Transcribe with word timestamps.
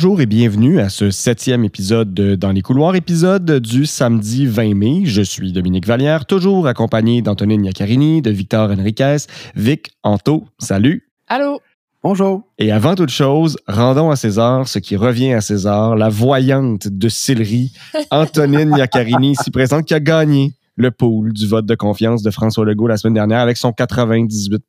Bonjour 0.00 0.20
et 0.20 0.26
bienvenue 0.26 0.78
à 0.78 0.90
ce 0.90 1.10
septième 1.10 1.64
épisode 1.64 2.14
de 2.14 2.36
Dans 2.36 2.52
les 2.52 2.62
couloirs, 2.62 2.94
épisode 2.94 3.58
du 3.58 3.84
samedi 3.84 4.46
20 4.46 4.74
mai. 4.74 5.00
Je 5.06 5.22
suis 5.22 5.50
Dominique 5.52 5.88
Vallière, 5.88 6.24
toujours 6.24 6.68
accompagné 6.68 7.20
d'Antonine 7.20 7.64
Iaccarini, 7.64 8.22
de 8.22 8.30
Victor 8.30 8.70
Henriquez, 8.70 9.16
Vic 9.56 9.90
Anto. 10.04 10.44
Salut. 10.60 11.10
Allô. 11.26 11.60
Bonjour. 12.00 12.44
Et 12.58 12.70
avant 12.70 12.94
toute 12.94 13.10
chose, 13.10 13.58
rendons 13.66 14.12
à 14.12 14.14
César 14.14 14.68
ce 14.68 14.78
qui 14.78 14.94
revient 14.94 15.32
à 15.32 15.40
César, 15.40 15.96
la 15.96 16.08
voyante 16.08 16.86
de 16.86 17.08
Sillery, 17.08 17.72
Antonine 18.12 18.76
Iaccarini, 18.76 19.32
ici 19.32 19.50
présente, 19.50 19.84
qui 19.84 19.94
a 19.94 20.00
gagné 20.00 20.52
le 20.76 20.92
pool 20.92 21.32
du 21.32 21.48
vote 21.48 21.66
de 21.66 21.74
confiance 21.74 22.22
de 22.22 22.30
François 22.30 22.64
Legault 22.64 22.86
la 22.86 22.98
semaine 22.98 23.14
dernière 23.14 23.40
avec 23.40 23.56
son 23.56 23.72
98 23.72 24.62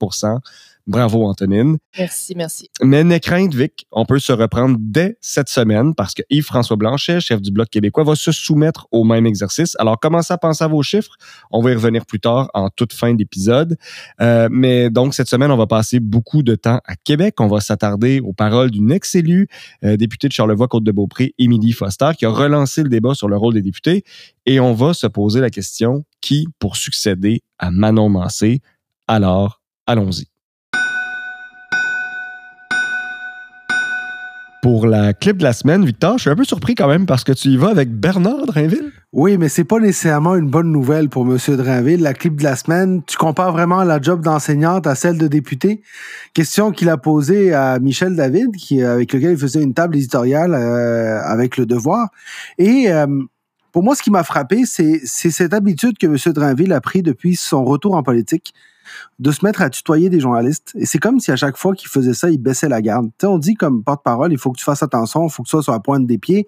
Bravo, 0.88 1.26
Antonine. 1.26 1.78
Merci, 1.98 2.34
merci. 2.36 2.70
Mais 2.82 3.04
n'est 3.04 3.20
crainte, 3.20 3.54
Vic, 3.54 3.86
on 3.92 4.06
peut 4.06 4.18
se 4.18 4.34
reprendre 4.34 4.78
dès 4.80 5.18
cette 5.22 5.50
semaine 5.50 5.94
parce 5.94 6.16
que 6.16 6.24
Yves-François 6.32 6.78
Blanchet, 6.78 7.20
chef 7.20 7.42
du 7.42 7.52
Bloc 7.52 7.70
québécois, 7.70 8.04
va 8.04 8.16
se 8.16 8.32
soumettre 8.32 8.88
au 8.92 9.04
même 9.04 9.28
exercice. 9.28 9.76
Alors, 9.80 10.00
commencez 10.00 10.34
à 10.34 10.38
penser 10.40 10.64
à 10.64 10.68
vos 10.68 10.82
chiffres. 10.82 11.16
On 11.52 11.62
va 11.62 11.72
y 11.72 11.76
revenir 11.76 12.06
plus 12.08 12.20
tard 12.20 12.50
en 12.56 12.70
toute 12.70 12.94
fin 12.94 13.14
d'épisode. 13.14 13.78
Euh, 14.20 14.50
mais 14.52 14.90
donc, 14.90 15.14
cette 15.14 15.28
semaine, 15.28 15.52
on 15.52 15.58
va 15.58 15.68
passer 15.68 16.00
beaucoup 16.00 16.42
de 16.42 16.56
temps 16.56 16.80
à 16.86 16.96
Québec. 16.96 17.36
On 17.40 17.48
va 17.48 17.60
s'attarder 17.60 18.20
aux 18.20 18.34
paroles 18.34 18.72
d'une 18.72 18.92
ex-élue, 18.92 19.48
euh, 19.84 19.96
députée 19.96 20.28
de 20.28 20.34
Charlevoix-Côte-de-Beaupré, 20.34 21.36
Émilie 21.38 21.74
Foster, 21.74 22.12
qui 22.18 22.26
a 22.26 22.30
relancé 22.30 22.82
le 22.82 22.90
débat 22.90 23.14
sur 23.14 23.28
le 23.28 23.38
rôle 23.38 23.54
des 23.54 23.62
députés. 23.62 24.04
Et 24.48 24.60
on 24.60 24.74
va 24.74 24.96
se 24.96 25.06
poser 25.06 25.40
la 25.40 25.52
question, 25.52 26.04
qui 26.22 26.48
pour 26.58 26.78
succéder 26.78 27.44
à 27.60 27.70
Manon 27.70 28.10
Massé? 28.10 28.62
Alors, 29.08 29.62
allons-y. 29.86 30.26
Pour 34.80 34.88
la 34.88 35.12
clip 35.12 35.36
de 35.36 35.44
la 35.44 35.52
semaine, 35.52 35.84
Victor, 35.84 36.18
je 36.18 36.22
suis 36.22 36.30
un 36.30 36.38
peu 36.38 36.46
surpris 36.46 36.74
quand 36.74 36.88
même 36.88 37.06
parce 37.06 37.26
que 37.26 37.34
tu 37.34 37.50
y 37.50 37.58
vas 37.58 37.68
avec 37.68 37.92
Bernard 37.92 38.46
Drainville. 38.46 38.94
Oui, 39.12 39.38
mais 39.38 39.50
c'est 39.50 39.66
pas 39.66 39.78
nécessairement 39.78 40.38
une 40.38 40.50
bonne 40.50 40.72
nouvelle 40.72 41.10
pour 41.10 41.24
M. 41.30 41.38
Drainville. 41.58 42.02
La 42.02 42.14
clip 42.14 42.38
de 42.38 42.44
la 42.46 42.56
semaine, 42.56 43.02
tu 43.06 43.18
compares 43.18 43.52
vraiment 43.52 43.84
la 43.84 44.00
job 44.02 44.24
d'enseignante 44.24 44.88
à 44.88 44.96
celle 44.96 45.18
de 45.18 45.28
député. 45.28 45.82
Question 46.34 46.72
qu'il 46.72 46.88
a 46.88 46.96
posée 46.96 47.54
à 47.54 47.78
Michel 47.80 48.16
David, 48.16 48.56
qui, 48.56 48.82
avec 48.82 49.12
lequel 49.12 49.32
il 49.32 49.38
faisait 49.38 49.62
une 49.62 49.74
table 49.74 49.98
éditoriale 49.98 50.54
euh, 50.54 51.20
avec 51.26 51.58
le 51.58 51.66
devoir. 51.66 52.08
Et 52.58 52.90
euh, 52.90 53.06
pour 53.74 53.84
moi, 53.84 53.96
ce 53.96 54.02
qui 54.02 54.12
m'a 54.12 54.24
frappé, 54.24 54.64
c'est 54.64 55.02
cette 55.04 55.54
habitude 55.54 55.98
que 55.98 56.08
M. 56.08 56.16
Drainville 56.34 56.72
a 56.72 56.80
pris 56.80 57.04
depuis 57.04 57.36
son 57.36 57.66
retour 57.66 57.96
en 57.96 58.04
politique 58.04 58.54
de 59.20 59.32
se 59.32 59.46
mettre 59.46 59.62
à 59.62 59.70
tutoyer 59.70 60.10
des 60.10 60.20
journalistes. 60.20 60.72
Et 60.76 60.86
c'est 60.86 61.00
comme 61.00 61.20
si 61.20 61.32
à 61.32 61.36
chaque 61.36 61.58
fois 61.58 61.74
qu'il 61.74 61.90
faisait 61.90 62.14
ça, 62.14 62.30
il 62.30 62.38
baissait 62.38 62.70
la 62.70 62.82
garde. 62.82 63.08
Tu 63.08 63.14
sais, 63.22 63.28
on 63.28 63.38
dit 63.38 63.56
comme 63.56 63.84
porte-parole, 63.84 64.32
il 64.32 64.38
faut 64.38 64.52
que 64.52 64.58
tu 64.58 64.64
fasses 64.64 64.84
attention, 64.84 65.28
il 65.28 65.32
faut 65.32 65.44
que 65.44 65.48
tu 65.48 65.52
sois 65.52 65.64
sur 65.64 65.74
la 65.74 65.80
pointe 65.80 66.06
des 66.06 66.18
pieds. 66.18 66.48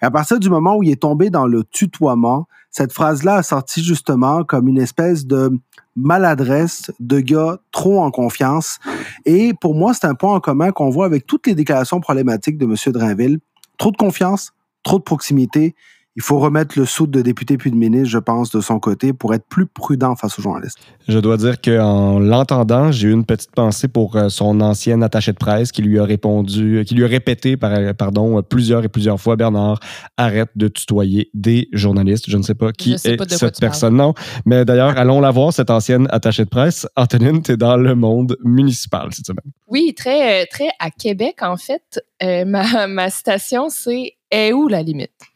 Et 0.00 0.04
à 0.04 0.10
partir 0.10 0.38
du 0.38 0.48
moment 0.48 0.76
où 0.76 0.82
il 0.82 0.90
est 0.90 1.00
tombé 1.00 1.30
dans 1.30 1.46
le 1.46 1.64
tutoiement, 1.64 2.46
cette 2.70 2.92
phrase-là 2.92 3.36
a 3.36 3.42
sorti 3.42 3.82
justement 3.82 4.44
comme 4.44 4.66
une 4.68 4.78
espèce 4.78 5.26
de 5.26 5.50
maladresse 5.94 6.90
de 7.00 7.20
gars 7.20 7.58
trop 7.70 8.00
en 8.00 8.10
confiance. 8.10 8.78
Et 9.26 9.52
pour 9.60 9.74
moi, 9.74 9.92
c'est 9.92 10.06
un 10.06 10.14
point 10.14 10.34
en 10.34 10.40
commun 10.40 10.72
qu'on 10.72 10.88
voit 10.88 11.04
avec 11.04 11.26
toutes 11.26 11.46
les 11.46 11.54
déclarations 11.54 12.00
problématiques 12.00 12.56
de 12.56 12.64
M. 12.64 12.74
Drainville. 12.92 13.40
Trop 13.76 13.90
de 13.90 13.96
confiance, 13.96 14.52
trop 14.82 14.98
de 14.98 15.02
proximité 15.02 15.74
il 16.14 16.22
faut 16.22 16.38
remettre 16.38 16.78
le 16.78 16.84
sou 16.84 17.06
de 17.06 17.22
député 17.22 17.56
puis 17.56 17.70
de 17.70 17.76
ministre, 17.76 18.08
je 18.08 18.18
pense, 18.18 18.50
de 18.50 18.60
son 18.60 18.78
côté 18.78 19.12
pour 19.12 19.32
être 19.32 19.46
plus 19.48 19.66
prudent 19.66 20.14
face 20.14 20.38
aux 20.38 20.42
journalistes. 20.42 20.78
Je 21.08 21.18
dois 21.18 21.38
dire 21.38 21.60
qu'en 21.60 22.18
l'entendant, 22.18 22.92
j'ai 22.92 23.08
eu 23.08 23.12
une 23.12 23.24
petite 23.24 23.52
pensée 23.52 23.88
pour 23.88 24.16
euh, 24.16 24.28
son 24.28 24.60
ancienne 24.60 25.02
attaché 25.02 25.32
de 25.32 25.38
presse 25.38 25.72
qui 25.72 25.80
lui 25.80 25.98
a 25.98 26.04
répondu, 26.04 26.84
qui 26.86 26.94
lui 26.94 27.04
a 27.04 27.08
répété, 27.08 27.56
pardon, 27.56 28.42
plusieurs 28.42 28.84
et 28.84 28.88
plusieurs 28.88 29.20
fois, 29.20 29.36
Bernard, 29.36 29.80
arrête 30.16 30.50
de 30.54 30.68
tutoyer 30.68 31.30
des 31.32 31.68
journalistes. 31.72 32.28
Je 32.28 32.36
ne 32.36 32.42
sais 32.42 32.54
pas 32.54 32.72
qui 32.72 32.92
est 32.92 32.98
cette 32.98 33.60
personne, 33.60 33.96
non. 33.96 34.12
Mais 34.44 34.64
d'ailleurs, 34.64 34.98
allons 34.98 35.20
la 35.20 35.30
voir, 35.30 35.52
cette 35.52 35.70
ancienne 35.70 36.08
attachée 36.10 36.44
de 36.44 36.50
presse. 36.50 36.86
Antonine, 36.96 37.42
tu 37.42 37.52
es 37.52 37.56
dans 37.56 37.76
le 37.76 37.94
monde 37.94 38.36
municipal 38.44 39.08
cette 39.12 39.26
semaine. 39.26 39.50
Oui, 39.68 39.94
très, 39.94 40.44
très 40.46 40.68
à 40.78 40.90
Québec, 40.90 41.36
en 41.40 41.56
fait. 41.56 42.02
Euh, 42.22 42.44
ma, 42.44 42.86
ma 42.86 43.08
citation, 43.08 43.68
c'est 43.70 44.12
Est 44.30 44.52
où 44.52 44.68
la 44.68 44.82
limite? 44.82 45.31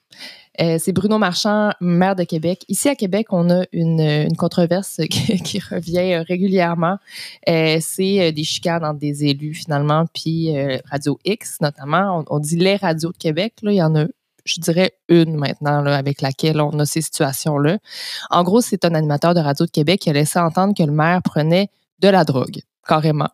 Euh, 0.61 0.77
c'est 0.79 0.93
Bruno 0.93 1.19
Marchand, 1.19 1.71
maire 1.81 2.17
de 2.17 2.25
Québec. 2.25 2.65
Ici 2.69 2.89
à 2.89 2.95
Québec, 2.95 3.29
on 3.31 3.51
a 3.51 3.65
une, 3.73 4.35
controverse 4.37 5.01
qui, 5.11 5.59
revient 5.59 6.15
euh, 6.15 6.23
régulièrement. 6.23 6.99
Euh, 7.49 7.79
c'est 7.81 8.33
des 8.33 8.45
chicanes 8.45 8.85
entre 8.85 8.99
des 8.99 9.25
élus 9.25 9.55
finalement, 9.55 10.07
puis 10.15 10.55
Radio 10.91 11.19
X 11.25 11.61
notamment. 11.61 12.25
On, 12.29 12.39
dit 12.39 12.57
les 12.57 12.77
radios 12.77 13.13
de 13.13 13.17
Québec. 13.17 13.55
Il 13.63 13.73
y 13.73 13.83
en 13.83 13.95
a 13.97 14.07
je 14.45 14.61
dirais 14.61 14.93
une 15.09 15.35
maintenant 15.35 15.85
avec 15.87 16.21
laquelle 16.21 16.61
on 16.61 16.79
a 16.79 16.87
ces 16.87 17.01
situations-là. 17.01 17.79
En 18.31 18.45
gros, 18.45 18.61
c'est 18.61 18.85
un 18.85 18.95
animateur 18.95 19.35
de 19.35 19.41
Radio 19.41 19.67
de 19.67 19.71
Québec 19.73 20.03
qui 20.03 20.11
a 20.11 20.13
laissé 20.13 20.39
entendre 20.39 20.73
que 20.73 20.85
le 20.85 20.93
maire 20.93 21.21
prenait 21.23 21.69
de 21.99 22.09
la 22.09 22.23
drogue, 22.23 22.61
carrément. 22.87 23.31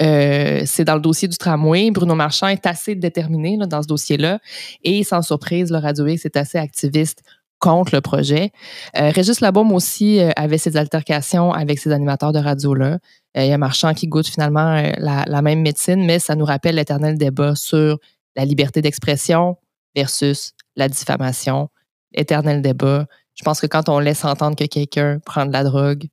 Euh, 0.00 0.62
c'est 0.66 0.84
dans 0.84 0.94
le 0.94 1.00
dossier 1.00 1.28
du 1.28 1.36
tramway. 1.36 1.90
Bruno 1.90 2.14
Marchand 2.14 2.48
est 2.48 2.66
assez 2.66 2.94
déterminé 2.94 3.56
dans 3.56 3.82
ce 3.82 3.88
dossier-là. 3.88 4.40
Et 4.84 5.04
sans 5.04 5.22
surprise, 5.22 5.70
le 5.70 5.78
Radio 5.78 6.06
X 6.06 6.24
est 6.26 6.36
assez 6.36 6.58
activiste 6.58 7.22
contre 7.58 7.94
le 7.94 8.00
projet. 8.02 8.50
Euh, 8.98 9.10
Régis 9.10 9.40
Labaume 9.40 9.72
aussi 9.72 10.20
euh, 10.20 10.30
avait 10.36 10.58
ses 10.58 10.76
altercations 10.76 11.52
avec 11.52 11.78
ces 11.78 11.90
animateurs 11.90 12.32
de 12.32 12.38
radio-là. 12.38 12.98
Il 13.34 13.46
y 13.46 13.52
a 13.52 13.58
Marchand 13.58 13.92
qui 13.92 14.08
goûte 14.08 14.26
finalement 14.26 14.82
la, 14.96 15.42
même 15.42 15.60
médecine, 15.60 16.06
mais 16.06 16.18
ça 16.18 16.34
nous 16.34 16.46
rappelle 16.46 16.76
l'éternel 16.76 17.18
débat 17.18 17.54
sur 17.54 17.98
la 18.34 18.46
liberté 18.46 18.80
d'expression 18.80 19.58
versus 19.94 20.52
la 20.74 20.88
diffamation. 20.88 21.68
Éternel 22.14 22.62
débat. 22.62 23.06
Je 23.34 23.44
pense 23.44 23.60
que 23.60 23.66
quand 23.66 23.90
on 23.90 23.98
laisse 23.98 24.24
entendre 24.24 24.56
que 24.56 24.64
quelqu'un 24.64 25.18
prend 25.26 25.44
de 25.44 25.52
la 25.52 25.64
drogue 25.64 26.06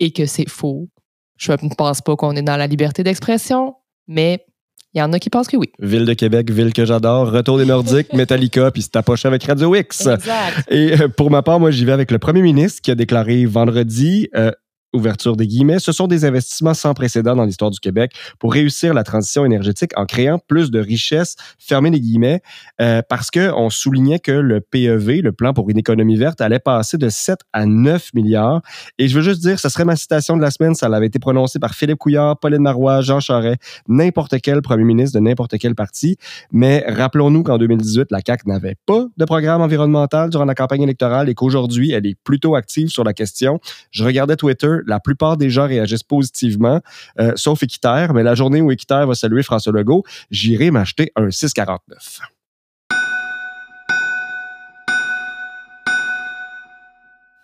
et 0.00 0.10
que 0.10 0.26
c'est 0.26 0.48
faux, 0.48 0.88
je 1.36 1.52
ne 1.52 1.74
pense 1.74 2.00
pas 2.00 2.16
qu'on 2.16 2.34
est 2.36 2.42
dans 2.42 2.56
la 2.56 2.66
liberté 2.66 3.02
d'expression, 3.02 3.74
mais 4.08 4.44
il 4.94 4.98
y 4.98 5.02
en 5.02 5.12
a 5.12 5.18
qui 5.18 5.28
pensent 5.28 5.48
que 5.48 5.58
oui. 5.58 5.70
Ville 5.78 6.06
de 6.06 6.14
Québec, 6.14 6.50
ville 6.50 6.72
que 6.72 6.86
j'adore. 6.86 7.30
Retour 7.30 7.58
des 7.58 7.66
Nordiques, 7.66 8.12
Metallica, 8.14 8.70
puis 8.70 8.80
c'est 8.80 9.02
poche 9.02 9.26
avec 9.26 9.44
Radio 9.44 9.74
X. 9.74 10.06
Exact. 10.06 10.64
Et 10.70 10.98
euh, 10.98 11.08
pour 11.08 11.30
ma 11.30 11.42
part, 11.42 11.60
moi, 11.60 11.70
j'y 11.70 11.84
vais 11.84 11.92
avec 11.92 12.10
le 12.10 12.18
premier 12.18 12.40
ministre 12.40 12.80
qui 12.80 12.90
a 12.90 12.94
déclaré 12.94 13.44
vendredi 13.44 14.28
euh, 14.34 14.50
ouverture 14.92 15.36
des 15.36 15.46
guillemets, 15.46 15.78
ce 15.78 15.92
sont 15.92 16.06
des 16.06 16.24
investissements 16.24 16.74
sans 16.74 16.94
précédent 16.94 17.36
dans 17.36 17.44
l'histoire 17.44 17.70
du 17.70 17.80
Québec 17.80 18.12
pour 18.38 18.52
réussir 18.52 18.94
la 18.94 19.04
transition 19.04 19.44
énergétique 19.44 19.92
en 19.96 20.06
créant 20.06 20.38
plus 20.38 20.70
de 20.70 20.80
richesses, 20.80 21.36
fermer 21.58 21.90
les 21.90 22.00
guillemets, 22.00 22.40
euh, 22.80 23.02
parce 23.08 23.30
que 23.30 23.52
on 23.54 23.70
soulignait 23.70 24.18
que 24.18 24.32
le 24.32 24.60
PEV, 24.60 25.22
le 25.22 25.32
plan 25.32 25.52
pour 25.52 25.68
une 25.70 25.78
économie 25.78 26.16
verte, 26.16 26.40
allait 26.40 26.58
passer 26.58 26.98
de 26.98 27.08
7 27.08 27.40
à 27.52 27.66
9 27.66 28.14
milliards. 28.14 28.62
Et 28.98 29.08
je 29.08 29.16
veux 29.16 29.22
juste 29.22 29.42
dire, 29.42 29.58
ce 29.58 29.68
serait 29.68 29.84
ma 29.84 29.96
citation 29.96 30.36
de 30.36 30.42
la 30.42 30.50
semaine, 30.50 30.74
ça 30.74 30.86
avait 30.86 31.06
été 31.06 31.18
prononcé 31.18 31.58
par 31.58 31.74
Philippe 31.74 31.98
Couillard, 31.98 32.38
Pauline 32.38 32.62
Marois, 32.62 33.00
Jean 33.00 33.20
Charest, 33.20 33.60
n'importe 33.88 34.40
quel 34.40 34.62
premier 34.62 34.84
ministre 34.84 35.18
de 35.18 35.24
n'importe 35.24 35.58
quel 35.58 35.74
parti. 35.74 36.16
Mais 36.52 36.84
rappelons-nous 36.88 37.42
qu'en 37.42 37.58
2018, 37.58 38.06
la 38.10 38.20
CAQ 38.26 38.48
n'avait 38.48 38.76
pas 38.86 39.06
de 39.16 39.24
programme 39.24 39.60
environnemental 39.60 40.30
durant 40.30 40.44
la 40.44 40.54
campagne 40.54 40.82
électorale 40.82 41.28
et 41.28 41.34
qu'aujourd'hui, 41.34 41.92
elle 41.92 42.06
est 42.06 42.16
plutôt 42.22 42.54
active 42.54 42.88
sur 42.88 43.04
la 43.04 43.12
question. 43.12 43.60
Je 43.90 44.04
regardais 44.04 44.36
Twitter, 44.36 44.75
la 44.86 45.00
plupart 45.00 45.36
des 45.36 45.50
gens 45.50 45.66
réagissent 45.66 46.02
positivement, 46.02 46.80
euh, 47.18 47.32
sauf 47.36 47.62
Équiterre. 47.62 48.14
Mais 48.14 48.22
la 48.22 48.34
journée 48.34 48.60
où 48.60 48.70
Équiterre 48.70 49.06
va 49.06 49.14
saluer 49.14 49.42
François 49.42 49.72
Legault, 49.72 50.04
j'irai 50.30 50.70
m'acheter 50.70 51.12
un 51.16 51.30
649. 51.30 52.20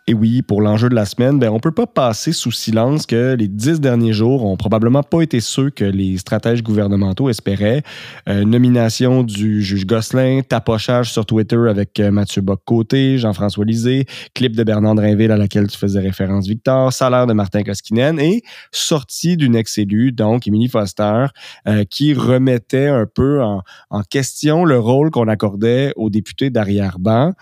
Et 0.09 0.15
oui, 0.15 0.43
pour 0.43 0.63
l'enjeu 0.63 0.89
de 0.89 0.97
la 0.97 1.05
semaine, 1.05 1.39
ben, 1.39 1.49
on 1.51 1.57
ne 1.57 1.61
peut 1.61 1.71
pas 1.71 1.87
passer 1.87 2.33
sous 2.33 2.51
silence 2.51 3.07
que 3.07 3.37
les 3.39 3.47
dix 3.47 3.81
derniers 3.81 4.13
jours 4.13 4.45
ont 4.45 4.57
probablement 4.57 5.05
pas 5.05 5.23
été 5.23 5.39
ceux 5.39 5.71
que 5.71 5.85
les 5.85 6.19
stratèges 6.19 6.65
gouvernementaux 6.65 7.31
espéraient. 7.31 7.85
Euh, 8.29 8.45
nomination 8.45 9.23
du 9.23 9.63
juge 9.63 9.87
Gosselin, 9.87 10.41
tapochage 10.43 11.13
sur 11.13 11.25
Twitter 11.25 11.69
avec 11.69 12.01
euh, 12.01 12.11
Mathieu 12.11 12.43
Bock-Côté, 12.43 13.17
Jean-François 13.19 13.65
Lisée, 13.65 14.07
clip 14.35 14.57
de 14.57 14.65
Bernard 14.65 14.97
Drinville 14.97 15.31
à 15.31 15.37
laquelle 15.37 15.69
tu 15.69 15.79
faisais 15.79 16.01
référence, 16.01 16.49
Victor, 16.49 16.93
salaire 16.93 17.29
de 17.29 17.33
Martin 17.33 17.63
Koskinen 17.63 18.19
et 18.19 18.43
sortie 18.73 19.37
d'une 19.37 19.55
ex-élue, 19.55 20.11
donc 20.11 20.49
Émilie 20.49 20.69
Foster, 20.69 21.27
euh, 21.69 21.85
qui 21.85 22.13
remettait 22.13 22.89
un 22.89 23.07
peu 23.07 23.41
en, 23.41 23.63
question 24.11 24.65
le 24.65 24.81
rôle 24.81 25.13
qu'on 25.13 25.29
accordait 25.29 25.93
aux 25.95 26.11
députés 26.11 26.51
d'arrière-ban. 26.51 27.35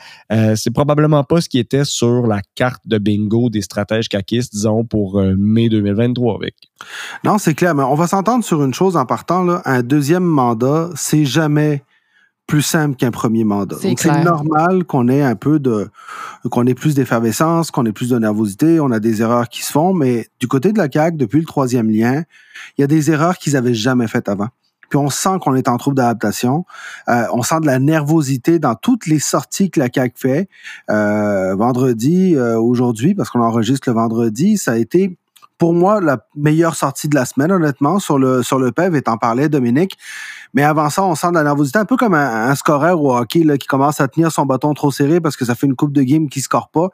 C'est 0.54 0.72
probablement 0.72 1.24
pas 1.24 1.40
ce 1.40 1.48
qui 1.48 1.58
était 1.58 1.84
sur 1.84 2.26
la 2.26 2.42
carte 2.60 2.86
de 2.86 2.98
bingo 2.98 3.48
des 3.48 3.62
stratèges 3.62 4.10
caquistes, 4.10 4.52
disons, 4.52 4.84
pour 4.84 5.18
euh, 5.18 5.34
mai 5.38 5.70
2023 5.70 6.34
avec. 6.34 6.54
Non, 7.24 7.38
c'est 7.38 7.54
clair, 7.54 7.74
mais 7.74 7.82
on 7.82 7.94
va 7.94 8.06
s'entendre 8.06 8.44
sur 8.44 8.62
une 8.62 8.74
chose 8.74 8.98
en 8.98 9.06
partant. 9.06 9.44
Là. 9.44 9.62
Un 9.64 9.82
deuxième 9.82 10.24
mandat, 10.24 10.90
c'est 10.94 11.24
jamais 11.24 11.82
plus 12.46 12.60
simple 12.60 12.96
qu'un 12.96 13.12
premier 13.12 13.44
mandat. 13.44 13.76
Donc, 13.82 13.98
c'est 13.98 14.24
normal 14.24 14.84
qu'on 14.84 15.08
ait 15.08 15.22
un 15.22 15.36
peu 15.36 15.58
de, 15.58 15.88
qu'on 16.50 16.66
ait 16.66 16.74
plus 16.74 16.94
d'effervescence, 16.94 17.70
qu'on 17.70 17.86
ait 17.86 17.92
plus 17.92 18.10
de 18.10 18.18
nervosité, 18.18 18.78
on 18.78 18.90
a 18.90 19.00
des 19.00 19.22
erreurs 19.22 19.48
qui 19.48 19.62
se 19.62 19.72
font, 19.72 19.94
mais 19.94 20.28
du 20.38 20.46
côté 20.46 20.72
de 20.72 20.78
la 20.78 20.88
CAQ, 20.92 21.16
depuis 21.16 21.40
le 21.40 21.46
troisième 21.46 21.88
lien, 21.88 22.24
il 22.76 22.82
y 22.82 22.84
a 22.84 22.88
des 22.88 23.10
erreurs 23.10 23.38
qu'ils 23.38 23.56
avaient 23.56 23.72
jamais 23.72 24.06
faites 24.06 24.28
avant. 24.28 24.48
Puis 24.90 24.98
on 24.98 25.08
sent 25.08 25.38
qu'on 25.40 25.54
est 25.54 25.68
en 25.68 25.78
trouble 25.78 25.96
d'adaptation. 25.96 26.66
Euh, 27.08 27.24
on 27.32 27.42
sent 27.42 27.60
de 27.60 27.66
la 27.66 27.78
nervosité 27.78 28.58
dans 28.58 28.74
toutes 28.74 29.06
les 29.06 29.20
sorties 29.20 29.70
que 29.70 29.80
la 29.80 29.88
CAQ 29.92 30.14
fait. 30.16 30.48
Euh, 30.90 31.54
vendredi, 31.54 32.34
euh, 32.34 32.60
aujourd'hui, 32.60 33.14
parce 33.14 33.30
qu'on 33.30 33.40
enregistre 33.40 33.88
le 33.88 33.94
vendredi, 33.94 34.58
ça 34.58 34.72
a 34.72 34.76
été 34.76 35.16
pour 35.58 35.74
moi 35.74 36.00
la 36.00 36.18
meilleure 36.34 36.74
sortie 36.74 37.06
de 37.08 37.14
la 37.14 37.26
semaine, 37.26 37.52
honnêtement, 37.52 37.98
sur 37.98 38.18
le 38.18 38.42
sur 38.42 38.58
le 38.58 38.72
PEV, 38.72 38.96
et 38.96 39.02
t'en 39.02 39.18
parlais, 39.18 39.48
Dominique. 39.48 39.96
Mais 40.54 40.64
avant 40.64 40.88
ça, 40.88 41.04
on 41.04 41.14
sent 41.14 41.28
de 41.28 41.34
la 41.34 41.44
nervosité, 41.44 41.78
un 41.78 41.84
peu 41.84 41.96
comme 41.96 42.14
un, 42.14 42.48
un 42.48 42.54
scoreur 42.54 43.00
au 43.00 43.14
hockey 43.14 43.44
qui 43.58 43.66
commence 43.66 44.00
à 44.00 44.08
tenir 44.08 44.32
son 44.32 44.46
bâton 44.46 44.72
trop 44.74 44.90
serré 44.90 45.20
parce 45.20 45.36
que 45.36 45.44
ça 45.44 45.54
fait 45.54 45.66
une 45.66 45.76
coupe 45.76 45.92
de 45.92 46.02
game 46.02 46.28
qui 46.28 46.40
score 46.40 46.70
pas. 46.70 46.88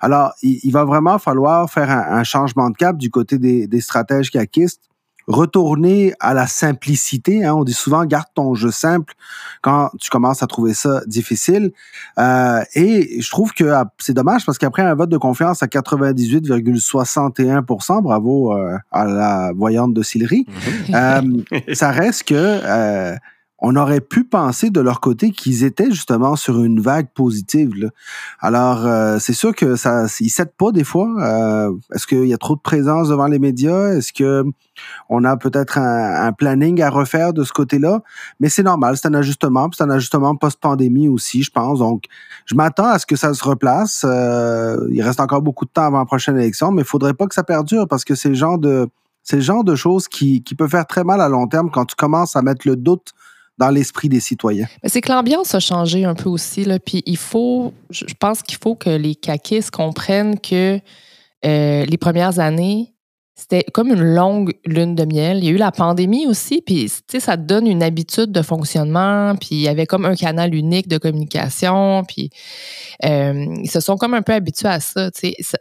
Alors, 0.00 0.32
il, 0.42 0.70
va 0.70 0.84
vraiment 0.84 1.18
falloir 1.18 1.68
faire 1.68 1.90
un, 1.90 2.18
un, 2.18 2.24
changement 2.24 2.70
de 2.70 2.76
cap 2.76 2.96
du 2.96 3.10
côté 3.10 3.38
des, 3.38 3.66
des 3.66 3.80
stratèges 3.80 4.30
caquistes 4.30 4.91
retourner 5.26 6.14
à 6.20 6.34
la 6.34 6.46
simplicité. 6.46 7.44
Hein. 7.44 7.54
On 7.54 7.64
dit 7.64 7.72
souvent 7.72 8.04
garde 8.04 8.26
ton 8.34 8.54
jeu 8.54 8.70
simple 8.70 9.14
quand 9.60 9.90
tu 10.00 10.08
commences 10.10 10.42
à 10.42 10.46
trouver 10.46 10.74
ça 10.74 11.00
difficile. 11.06 11.72
Euh, 12.18 12.62
et 12.74 13.20
je 13.20 13.30
trouve 13.30 13.52
que 13.52 13.64
ah, 13.64 13.90
c'est 13.98 14.14
dommage 14.14 14.44
parce 14.44 14.58
qu'après 14.58 14.82
un 14.82 14.94
vote 14.94 15.10
de 15.10 15.18
confiance 15.18 15.62
à 15.62 15.66
98,61% 15.66 18.02
bravo 18.02 18.52
euh, 18.52 18.76
à 18.90 19.04
la 19.04 19.52
voyante 19.54 19.94
de 19.94 20.02
Sillery, 20.02 20.46
mm-hmm. 20.90 20.94
euh, 20.94 21.20
ça 21.74 21.90
reste 21.90 22.24
que 22.24 22.34
euh, 22.34 23.14
on 23.64 23.76
aurait 23.76 24.00
pu 24.00 24.24
penser 24.24 24.70
de 24.70 24.80
leur 24.80 25.00
côté 25.00 25.30
qu'ils 25.30 25.62
étaient 25.62 25.90
justement 25.90 26.34
sur 26.34 26.64
une 26.64 26.80
vague 26.80 27.08
positive. 27.14 27.70
Là. 27.76 27.88
Alors, 28.40 28.84
euh, 28.84 29.18
c'est 29.20 29.34
sûr 29.34 29.54
que 29.54 29.76
ça, 29.76 30.06
ils 30.18 30.30
cèdent 30.30 30.56
pas 30.58 30.72
des 30.72 30.82
fois. 30.82 31.08
Euh, 31.20 31.72
est-ce 31.94 32.08
qu'il 32.08 32.26
y 32.26 32.34
a 32.34 32.38
trop 32.38 32.56
de 32.56 32.60
présence 32.60 33.08
devant 33.08 33.28
les 33.28 33.38
médias? 33.38 33.92
Est-ce 33.94 34.12
que 34.12 34.42
on 35.08 35.22
a 35.22 35.36
peut-être 35.36 35.78
un, 35.78 36.26
un, 36.26 36.32
planning 36.32 36.82
à 36.82 36.90
refaire 36.90 37.32
de 37.32 37.44
ce 37.44 37.52
côté-là? 37.52 38.02
Mais 38.40 38.48
c'est 38.48 38.64
normal, 38.64 38.96
c'est 38.96 39.06
un 39.06 39.14
ajustement, 39.14 39.70
c'est 39.72 39.84
un 39.84 39.90
ajustement 39.90 40.34
post-pandémie 40.34 41.08
aussi, 41.08 41.44
je 41.44 41.52
pense. 41.52 41.78
Donc, 41.78 42.06
je 42.46 42.56
m'attends 42.56 42.88
à 42.88 42.98
ce 42.98 43.06
que 43.06 43.14
ça 43.14 43.32
se 43.32 43.44
replace. 43.44 44.04
Euh, 44.04 44.76
il 44.90 45.02
reste 45.02 45.20
encore 45.20 45.40
beaucoup 45.40 45.66
de 45.66 45.70
temps 45.70 45.84
avant 45.84 46.00
la 46.00 46.04
prochaine 46.04 46.36
élection, 46.36 46.72
mais 46.72 46.82
il 46.82 46.88
faudrait 46.88 47.14
pas 47.14 47.28
que 47.28 47.34
ça 47.34 47.44
perdure 47.44 47.86
parce 47.86 48.04
que 48.04 48.16
c'est 48.16 48.28
le 48.28 48.34
genre 48.34 48.58
de 48.58 48.88
c'est 49.22 49.36
le 49.36 49.42
genre 49.42 49.62
de 49.62 49.76
choses 49.76 50.08
qui, 50.08 50.42
qui 50.42 50.56
peut 50.56 50.66
faire 50.66 50.84
très 50.84 51.04
mal 51.04 51.20
à 51.20 51.28
long 51.28 51.46
terme 51.46 51.70
quand 51.70 51.84
tu 51.84 51.94
commences 51.94 52.34
à 52.34 52.42
mettre 52.42 52.66
le 52.66 52.74
doute 52.74 53.12
l'esprit 53.70 54.08
des 54.08 54.20
citoyens. 54.20 54.66
C'est 54.84 55.00
que 55.00 55.12
l'ambiance 55.12 55.54
a 55.54 55.60
changé 55.60 56.04
un 56.04 56.14
peu 56.14 56.28
aussi. 56.28 56.66
Puis 56.84 57.02
il 57.06 57.16
faut, 57.16 57.72
je 57.90 58.14
pense 58.18 58.42
qu'il 58.42 58.58
faut 58.58 58.74
que 58.74 58.90
les 58.90 59.14
caquistes 59.14 59.70
comprennent 59.70 60.38
que 60.38 60.80
euh, 61.44 61.84
les 61.84 61.98
premières 61.98 62.38
années, 62.38 62.92
c'était 63.34 63.64
comme 63.72 63.88
une 63.88 64.14
longue 64.14 64.52
lune 64.64 64.94
de 64.94 65.04
miel. 65.04 65.38
Il 65.38 65.44
y 65.44 65.48
a 65.48 65.50
eu 65.50 65.56
la 65.56 65.72
pandémie 65.72 66.26
aussi, 66.26 66.62
puis 66.64 66.90
ça 67.18 67.36
donne 67.36 67.66
une 67.66 67.82
habitude 67.82 68.30
de 68.30 68.42
fonctionnement, 68.42 69.34
puis 69.36 69.48
il 69.52 69.60
y 69.62 69.68
avait 69.68 69.86
comme 69.86 70.04
un 70.04 70.14
canal 70.14 70.54
unique 70.54 70.86
de 70.86 70.98
communication, 70.98 72.04
puis 72.06 72.30
euh, 73.04 73.46
ils 73.62 73.70
se 73.70 73.80
sont 73.80 73.96
comme 73.96 74.14
un 74.14 74.22
peu 74.22 74.32
habitués 74.32 74.68
à 74.68 74.80
ça, 74.80 75.10
ça. 75.40 75.58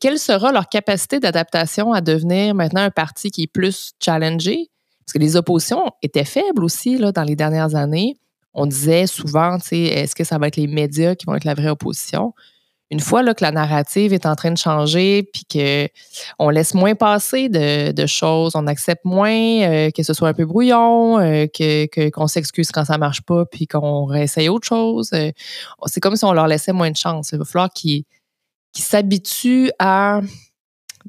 Quelle 0.00 0.18
sera 0.18 0.52
leur 0.52 0.68
capacité 0.68 1.20
d'adaptation 1.20 1.92
à 1.92 2.00
devenir 2.00 2.54
maintenant 2.54 2.82
un 2.82 2.90
parti 2.90 3.30
qui 3.30 3.44
est 3.44 3.52
plus 3.52 3.92
challengé? 4.02 4.68
Parce 5.06 5.12
que 5.12 5.18
les 5.18 5.36
oppositions 5.36 5.90
étaient 6.02 6.24
faibles 6.24 6.64
aussi 6.64 6.98
là, 6.98 7.12
dans 7.12 7.22
les 7.22 7.36
dernières 7.36 7.76
années. 7.76 8.18
On 8.54 8.66
disait 8.66 9.06
souvent, 9.06 9.58
est-ce 9.70 10.14
que 10.14 10.24
ça 10.24 10.38
va 10.38 10.48
être 10.48 10.56
les 10.56 10.66
médias 10.66 11.14
qui 11.14 11.26
vont 11.26 11.34
être 11.34 11.44
la 11.44 11.54
vraie 11.54 11.68
opposition? 11.68 12.32
Une 12.90 13.00
fois 13.00 13.22
là, 13.22 13.34
que 13.34 13.44
la 13.44 13.50
narrative 13.50 14.12
est 14.12 14.26
en 14.26 14.36
train 14.36 14.52
de 14.52 14.58
changer, 14.58 15.28
puis 15.32 15.44
qu'on 16.38 16.48
laisse 16.50 16.72
moins 16.72 16.94
passer 16.94 17.48
de, 17.48 18.06
choses, 18.06 18.52
on 18.54 18.66
accepte 18.68 19.04
moins 19.04 19.30
euh, 19.32 19.90
que 19.90 20.04
ce 20.04 20.14
soit 20.14 20.28
un 20.28 20.34
peu 20.34 20.44
brouillon, 20.44 21.18
euh, 21.18 21.46
qu'on 22.12 22.26
s'excuse 22.28 22.70
quand 22.70 22.84
ça 22.84 22.96
marche 22.96 23.22
pas, 23.22 23.44
puis 23.44 23.66
qu'on 23.66 24.04
réessaye 24.04 24.48
autre 24.48 24.68
chose. 24.68 25.10
Euh, 25.14 25.32
c'est 25.86 26.00
comme 26.00 26.14
si 26.14 26.24
on 26.24 26.32
leur 26.32 26.46
laissait 26.46 26.72
moins 26.72 26.90
de 26.90 26.96
chance. 26.96 27.30
Il 27.32 27.38
va 27.38 27.44
falloir 27.44 27.70
qu'ils 27.70 28.04
s'habituent 28.72 29.70
à 29.80 30.20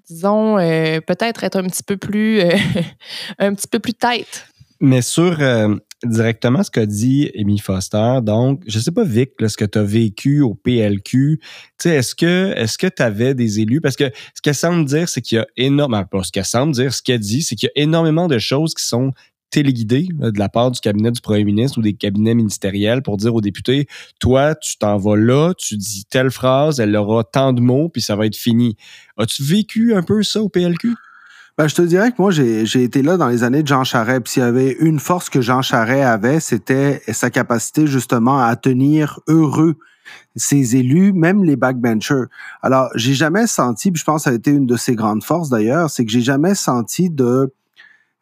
disons, 0.08 0.58
euh, 0.58 1.00
peut-être 1.02 1.44
être 1.44 1.58
un 1.58 1.68
petit 1.68 1.84
peu 1.84 1.98
plus, 1.98 2.40
euh, 2.42 2.52
un 3.40 3.54
petit 3.54 3.68
peu 3.68 3.80
plus 3.80 3.94
tête. 3.94 4.46
Mais 4.80 5.02
sur 5.02 5.42
euh, 5.42 5.76
directement 6.04 6.64
ce 6.64 6.70
qu'a 6.70 6.86
dit 6.86 7.32
Amy 7.38 7.58
Foster, 7.58 8.20
donc, 8.22 8.62
je 8.68 8.80
sais 8.80 8.92
pas, 8.92 9.04
Vic, 9.04 9.32
ce 9.40 9.58
que 9.58 9.66
tu 9.66 9.80
as 9.80 9.84
vécu 9.84 10.42
au 10.42 10.54
PLQ, 10.54 11.40
est-ce 11.86 12.14
que 12.14 12.54
est-ce 12.56 12.78
que 12.78 12.88
tu 12.88 13.02
avais 13.02 13.34
des 13.34 13.60
élus? 13.60 13.82
Parce 13.82 13.96
que 13.96 14.12
ce 14.36 14.42
qu'elle 14.42 14.56
semble 14.56 14.86
dire, 14.86 15.10
c'est 15.10 15.22
qu'il 15.22 15.38
y 15.38 15.42
a 15.42 15.48
énormément, 15.58 16.06
ce 16.24 16.32
qu'elle 16.32 16.46
semble 16.46 16.74
dire, 16.74 16.94
ce 16.94 17.02
qu'elle 17.02 17.20
dit, 17.20 17.42
c'est 17.42 17.56
qu'il 17.56 17.70
y 17.76 17.80
a 17.80 17.84
énormément 17.84 18.28
de 18.28 18.38
choses 18.38 18.76
qui 18.76 18.86
sont 18.86 19.14
téléguidé 19.50 20.08
de 20.12 20.40
la 20.40 20.50
part 20.50 20.72
du 20.72 20.80
cabinet 20.80 21.12
du 21.12 21.22
premier 21.22 21.44
ministre 21.44 21.78
ou 21.78 21.82
des 21.82 21.94
cabinets 21.94 22.36
ministériels 22.36 23.02
pour 23.02 23.18
dire 23.18 23.34
aux 23.34 23.42
députés, 23.42 23.88
toi, 24.20 24.56
tu 24.56 24.78
t'en 24.78 24.98
vas 24.98 25.16
là, 25.16 25.54
tu 25.58 25.78
dis 25.78 26.06
telle 26.10 26.32
phrase, 26.32 26.80
elle 26.80 26.96
aura 26.96 27.24
tant 27.24 27.54
de 27.54 27.62
mots, 27.62 27.90
puis 27.90 28.02
ça 28.02 28.16
va 28.16 28.26
être 28.26 28.36
fini. 28.36 28.76
As-tu 29.18 29.44
vécu 29.44 29.94
un 29.96 30.04
peu 30.04 30.24
ça 30.24 30.42
au 30.42 30.50
PLQ? 30.50 30.96
Ben, 31.58 31.68
je 31.68 31.74
te 31.74 31.82
dirais 31.82 32.12
que 32.12 32.18
moi, 32.20 32.30
j'ai 32.30 32.84
été 32.84 33.02
là 33.02 33.18
dans 33.18 33.30
les 33.30 33.44
années 33.44 33.64
de 33.64 33.68
Jean 33.68 33.84
Charest. 33.84 34.22
Puis 34.22 34.34
s'il 34.34 34.44
y 34.44 34.46
avait 34.46 34.74
une 34.74 35.00
force 35.00 35.28
que 35.30 35.42
Jean 35.42 35.64
Charest 35.64 36.04
avait, 36.04 36.40
c'était 36.40 37.02
sa 37.08 37.32
capacité 37.32 37.88
justement 37.88 38.40
à 38.40 38.56
tenir 38.56 39.20
heureux 39.28 39.76
ses 40.36 40.76
élus, 40.76 41.14
même 41.14 41.44
les 41.44 41.56
backbenchers. 41.56 42.26
Alors, 42.62 42.90
j'ai 42.96 43.14
jamais 43.14 43.48
senti, 43.48 43.92
puis 43.92 44.00
je 44.00 44.06
pense 44.06 44.22
que 44.22 44.24
ça 44.26 44.30
a 44.30 44.34
été 44.34 44.52
une 44.52 44.68
de 44.68 44.78
ses 44.78 44.96
grandes 44.96 45.24
forces 45.24 45.50
d'ailleurs, 45.50 45.90
c'est 45.90 46.06
que 46.06 46.12
j'ai 46.12 46.22
jamais 46.22 46.56
senti 46.56 47.10
de 47.10 47.52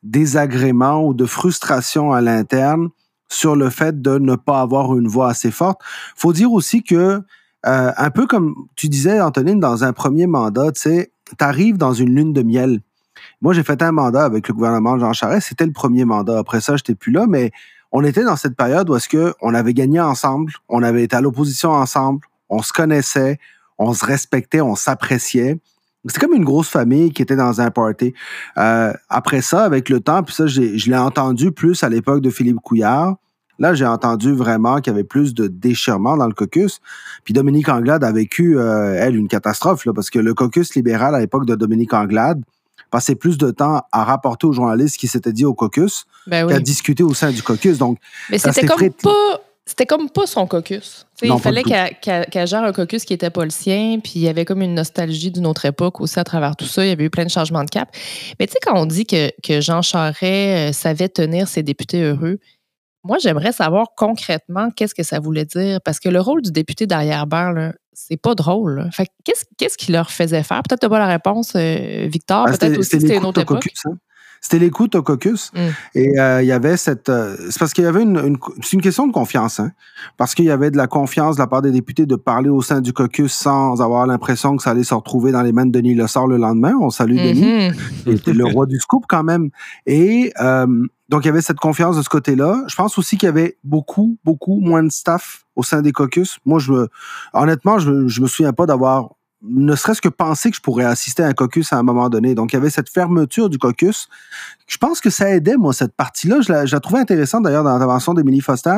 désagrément 0.06 1.06
ou 1.06 1.13
de 1.13 1.25
frustration 1.25 2.13
à 2.13 2.22
l'interne 2.22 2.90
sur 3.28 3.56
le 3.56 3.69
fait 3.69 4.02
de 4.02 4.18
ne 4.18 4.36
pas 4.36 4.62
avoir 4.62 4.96
une 4.96 5.07
voix 5.07 5.30
assez 5.30 5.52
forte. 5.52 5.81
Faut 6.16 6.31
dire 6.31 6.52
aussi 6.52 6.84
que, 6.84 7.22
euh, 7.66 7.92
un 7.98 8.10
peu 8.12 8.28
comme 8.28 8.56
tu 8.75 8.88
disais, 8.88 9.19
Antonine, 9.19 9.60
dans 9.60 9.84
un 9.84 9.94
premier 9.94 10.28
mandat, 10.28 10.72
tu 10.72 10.81
sais, 10.81 11.12
t'arrives 11.38 11.78
dans 11.78 11.94
une 11.94 12.16
lune 12.16 12.34
de 12.34 12.44
miel. 12.44 12.81
Moi, 13.42 13.54
j'ai 13.54 13.63
fait 13.63 13.81
un 13.81 13.92
mandat 13.92 14.24
avec 14.24 14.48
le 14.48 14.54
gouvernement 14.54 14.97
Jean 15.00 15.14
Charest. 15.14 15.47
C'était 15.50 15.66
le 15.66 15.71
premier 15.71 16.06
mandat. 16.06 16.38
Après 16.38 16.62
ça, 16.62 16.76
j'étais 16.78 16.95
plus 16.95 17.12
là, 17.12 17.26
mais 17.28 17.52
on 17.92 18.04
était 18.04 18.24
dans 18.24 18.35
cette 18.35 18.56
période 18.56 18.90
où 18.90 18.95
est-ce 18.95 19.09
que 19.09 19.33
on 19.42 19.54
avait 19.54 19.74
gagné 19.74 20.00
ensemble, 20.00 20.54
on 20.69 20.83
avait 20.83 21.04
été 21.04 21.16
à 21.16 21.21
l'opposition 21.21 21.71
ensemble, 21.71 22.28
on 22.50 22.62
se 22.62 22.74
connaissait, 22.74 23.40
on 23.78 23.94
se 23.94 24.06
respectait, 24.06 24.62
on 24.62 24.76
s'appréciait. 24.76 25.59
C'était 26.07 26.26
comme 26.26 26.35
une 26.35 26.45
grosse 26.45 26.69
famille 26.69 27.12
qui 27.12 27.21
était 27.21 27.35
dans 27.35 27.62
un 27.62 27.71
party. 27.71 28.14
Euh, 28.57 28.94
après 29.09 29.42
ça, 29.42 29.64
avec 29.64 29.90
le 29.90 30.00
temps, 30.00 30.24
puis 30.24 30.35
ça, 30.35 30.47
je 30.47 30.62
l'ai 30.62 30.97
entendu 30.97 31.52
plus 31.52 31.83
à 31.83 31.90
l'époque 31.90 32.21
de 32.21 32.30
Philippe 32.30 32.59
Couillard. 32.62 33.16
Là, 33.57 33.74
j'ai 33.74 33.85
entendu 33.85 34.33
vraiment 34.33 34.81
qu'il 34.81 34.92
y 34.92 34.94
avait 34.94 35.06
plus 35.06 35.33
de 35.33 35.47
déchirement 35.47 36.18
dans 36.18 36.28
le 36.28 36.33
caucus. 36.33 36.81
Puis 37.24 37.33
Dominique 37.33 37.69
Anglade 37.69 38.04
a 38.04 38.12
vécu, 38.12 38.59
euh, 38.59 38.95
elle, 39.00 39.16
une 39.16 39.30
catastrophe, 39.30 39.85
là, 39.85 39.94
parce 39.94 40.09
que 40.09 40.19
le 40.19 40.33
caucus 40.33 40.76
libéral 40.76 41.16
à 41.16 41.19
l'époque 41.19 41.45
de 41.45 41.56
Dominique 41.56 41.94
Anglade 41.94 42.42
passait 42.92 43.16
plus 43.16 43.38
de 43.38 43.52
temps 43.52 43.81
à 43.92 44.04
rapporter 44.04 44.45
aux 44.47 44.54
journalistes 44.54 44.95
ce 44.95 45.00
qui 45.00 45.07
s'était 45.07 45.33
dit 45.33 45.45
au 45.45 45.54
caucus 45.54 46.06
ben 46.28 46.47
qu'à 46.47 46.59
discuter 46.59 47.04
au 47.04 47.14
sein 47.14 47.31
du 47.31 47.42
caucus. 47.42 47.78
Donc, 47.78 47.97
Mais 48.30 48.38
c'était 48.38 48.66
comme 48.66 48.90
pas 48.90 49.40
c'était 49.66 49.88
comme 49.88 50.10
pas 50.10 50.28
son 50.28 50.45
caucus. 50.45 51.07
il 51.24 51.40
fallait 51.40 51.64
qu'elle 51.64 52.48
gère 52.48 52.64
un 52.64 52.72
caucus 52.72 53.04
qui 53.04 53.14
était 53.14 53.31
pas 53.31 53.44
le 53.44 53.50
sien, 53.50 54.00
puis 54.04 54.14
il 54.16 54.22
y 54.22 54.28
avait 54.28 54.45
comme 54.45 54.62
une 54.62 54.76
nostalgie 54.76 55.31
d'une 55.31 55.48
autre 55.48 55.66
époque 55.66 56.00
aussi 56.02 56.19
à 56.19 56.24
travers 56.24 56.56
tout 56.56 56.66
ça. 56.66 56.86
Il 56.86 56.90
y 56.90 56.92
avait 56.92 57.06
eu 57.06 57.10
plein 57.10 57.26
de 57.26 57.31
changements 57.31 57.64
de 57.64 57.69
cap. 57.69 57.90
Mais 58.40 58.45
tu 58.45 58.54
sais, 58.54 58.60
quand 58.62 58.80
on 58.80 58.86
dit 58.86 59.06
que, 59.06 59.31
que 59.42 59.62
Jean 59.62 59.81
Charest 59.81 60.24
euh, 60.24 60.72
savait 60.72 61.10
tenir 61.10 61.48
ses 61.48 61.64
députés 61.64 62.04
heureux, 62.04 62.38
moi, 63.06 63.18
j'aimerais 63.19 63.52
savoir 63.52 63.90
concrètement 63.95 64.72
qu'est-ce 64.72 64.95
que 64.95 65.04
ça 65.04 65.19
voulait 65.19 65.45
dire. 65.45 65.80
Parce 65.81 66.00
que 66.00 66.10
le 66.10 66.19
rôle 66.19 66.42
du 66.42 66.52
député 66.52 66.88
derrière-barre, 66.88 67.74
c'est 67.94 68.18
pas 68.18 68.34
drôle. 68.34 68.90
Fait 68.92 69.07
qu'est-ce, 69.24 69.45
qu'est-ce 69.57 69.78
qu'il 69.78 69.94
leur 69.94 70.10
faisait 70.10 70.42
faire? 70.42 70.64
Peut-être 70.64 70.81
que 70.81 70.88
pas 70.88 70.98
la 70.98 71.06
réponse, 71.06 71.54
euh, 71.56 72.07
Victor. 72.12 72.48
Ah, 72.48 72.57
peut-être 72.57 72.80
aussi 72.80 73.00
c'était 73.00 73.18
une 73.18 73.26
autre 73.26 73.42
époque. 73.42 73.62
Caucus, 73.62 73.86
hein? 73.86 73.98
C'était 74.45 74.59
l'écoute 74.59 74.94
au 74.94 75.02
caucus. 75.02 75.52
Mm. 75.56 75.59
Et 75.95 76.19
euh, 76.19 76.44
il 76.44 76.45
y 76.45 76.52
avait 76.52 76.78
cette... 76.78 77.09
Euh, 77.09 77.35
c'est 77.49 77.57
parce 77.57 77.73
qu'il 77.73 77.83
y 77.83 77.87
avait 77.87 78.04
une... 78.04 78.19
une 78.23 78.37
c'est 78.61 78.73
une 78.73 78.81
question 78.81 79.07
de 79.07 79.11
confiance, 79.11 79.59
hein? 79.59 79.71
Parce 80.18 80.35
qu'il 80.35 80.45
y 80.45 80.52
avait 80.52 80.69
de 80.69 80.78
la 80.78 80.85
confiance 80.85 81.37
de 81.37 81.42
la 81.42 81.47
part 81.47 81.64
des 81.64 81.71
députés 81.71 82.06
de 82.06 82.16
parler 82.16 82.49
au 82.49 82.61
sein 82.61 82.80
du 82.80 82.94
caucus 82.94 83.33
sans 83.33 83.81
avoir 83.81 84.06
l'impression 84.06 84.56
que 84.56 84.61
ça 84.61 84.69
allait 84.69 84.83
se 84.83 84.94
retrouver 84.94 85.31
dans 85.31 85.42
les 85.42 85.52
mains 85.52 85.66
de 85.66 85.71
Denis 85.71 85.95
Lessard 85.95 86.28
le 86.28 86.37
lendemain. 86.37 86.75
On 86.80 86.92
salue 86.92 87.18
Denis. 87.18 87.42
Mm-hmm. 87.42 87.75
Il 88.06 88.14
était 88.14 88.33
le 88.33 88.45
roi 88.45 88.68
du 88.68 88.78
scoop 88.78 89.06
quand 89.09 89.23
même. 89.23 89.49
Et... 89.87 90.31
Euh, 90.40 90.68
donc, 91.07 91.23
il 91.23 91.28
y 91.28 91.30
avait 91.30 91.42
cette 91.42 91.59
confiance 91.59 91.97
de 91.97 92.02
ce 92.02 92.09
côté-là. 92.09 92.64
Je 92.68 92.75
pense 92.75 92.97
aussi 92.97 93.18
qu'il 93.18 93.28
y 93.28 93.30
avait 93.30 93.57
beaucoup, 93.64 94.18
beaucoup 94.23 94.59
moins 94.59 94.81
de 94.81 94.90
staff 94.90 95.45
au 95.56 95.61
sein 95.61 95.83
des 95.83 95.92
caucus. 95.92 96.40
Moi, 96.45 96.57
je 96.57 96.71
me, 96.71 96.90
honnêtement, 97.33 97.78
je, 97.78 98.07
je 98.07 98.21
me 98.21 98.28
souviens 98.28 98.54
pas 98.54 98.66
d'avoir 98.66 99.15
ne 99.47 99.75
serait-ce 99.75 100.02
que 100.02 100.09
penser 100.09 100.49
que 100.49 100.57
je 100.57 100.61
pourrais 100.61 100.85
assister 100.85 101.23
à 101.23 101.28
un 101.28 101.33
caucus 101.33 101.71
à 101.73 101.78
un 101.78 101.83
moment 101.83 102.09
donné. 102.09 102.35
Donc, 102.35 102.54
il 102.54 102.56
y 102.56 102.57
avait 102.57 102.69
cette 102.69 102.90
fermeture 102.90 103.49
du 103.49 103.57
caucus. 103.57 104.07
Je 104.68 104.78
pense 104.78 105.02
que 105.02 105.09
ça 105.09 105.30
aidait, 105.30 105.57
moi, 105.57 105.73
cette 105.73 105.94
partie-là. 105.94 106.42
Je 106.42 106.52
la, 106.52 106.80
trouvais 106.80 106.99
intéressante, 106.99 107.44
d'ailleurs, 107.44 107.64
dans 107.64 107.71
l'intervention 107.71 108.14
d'Emily 108.14 108.42
Foster, 108.42 108.78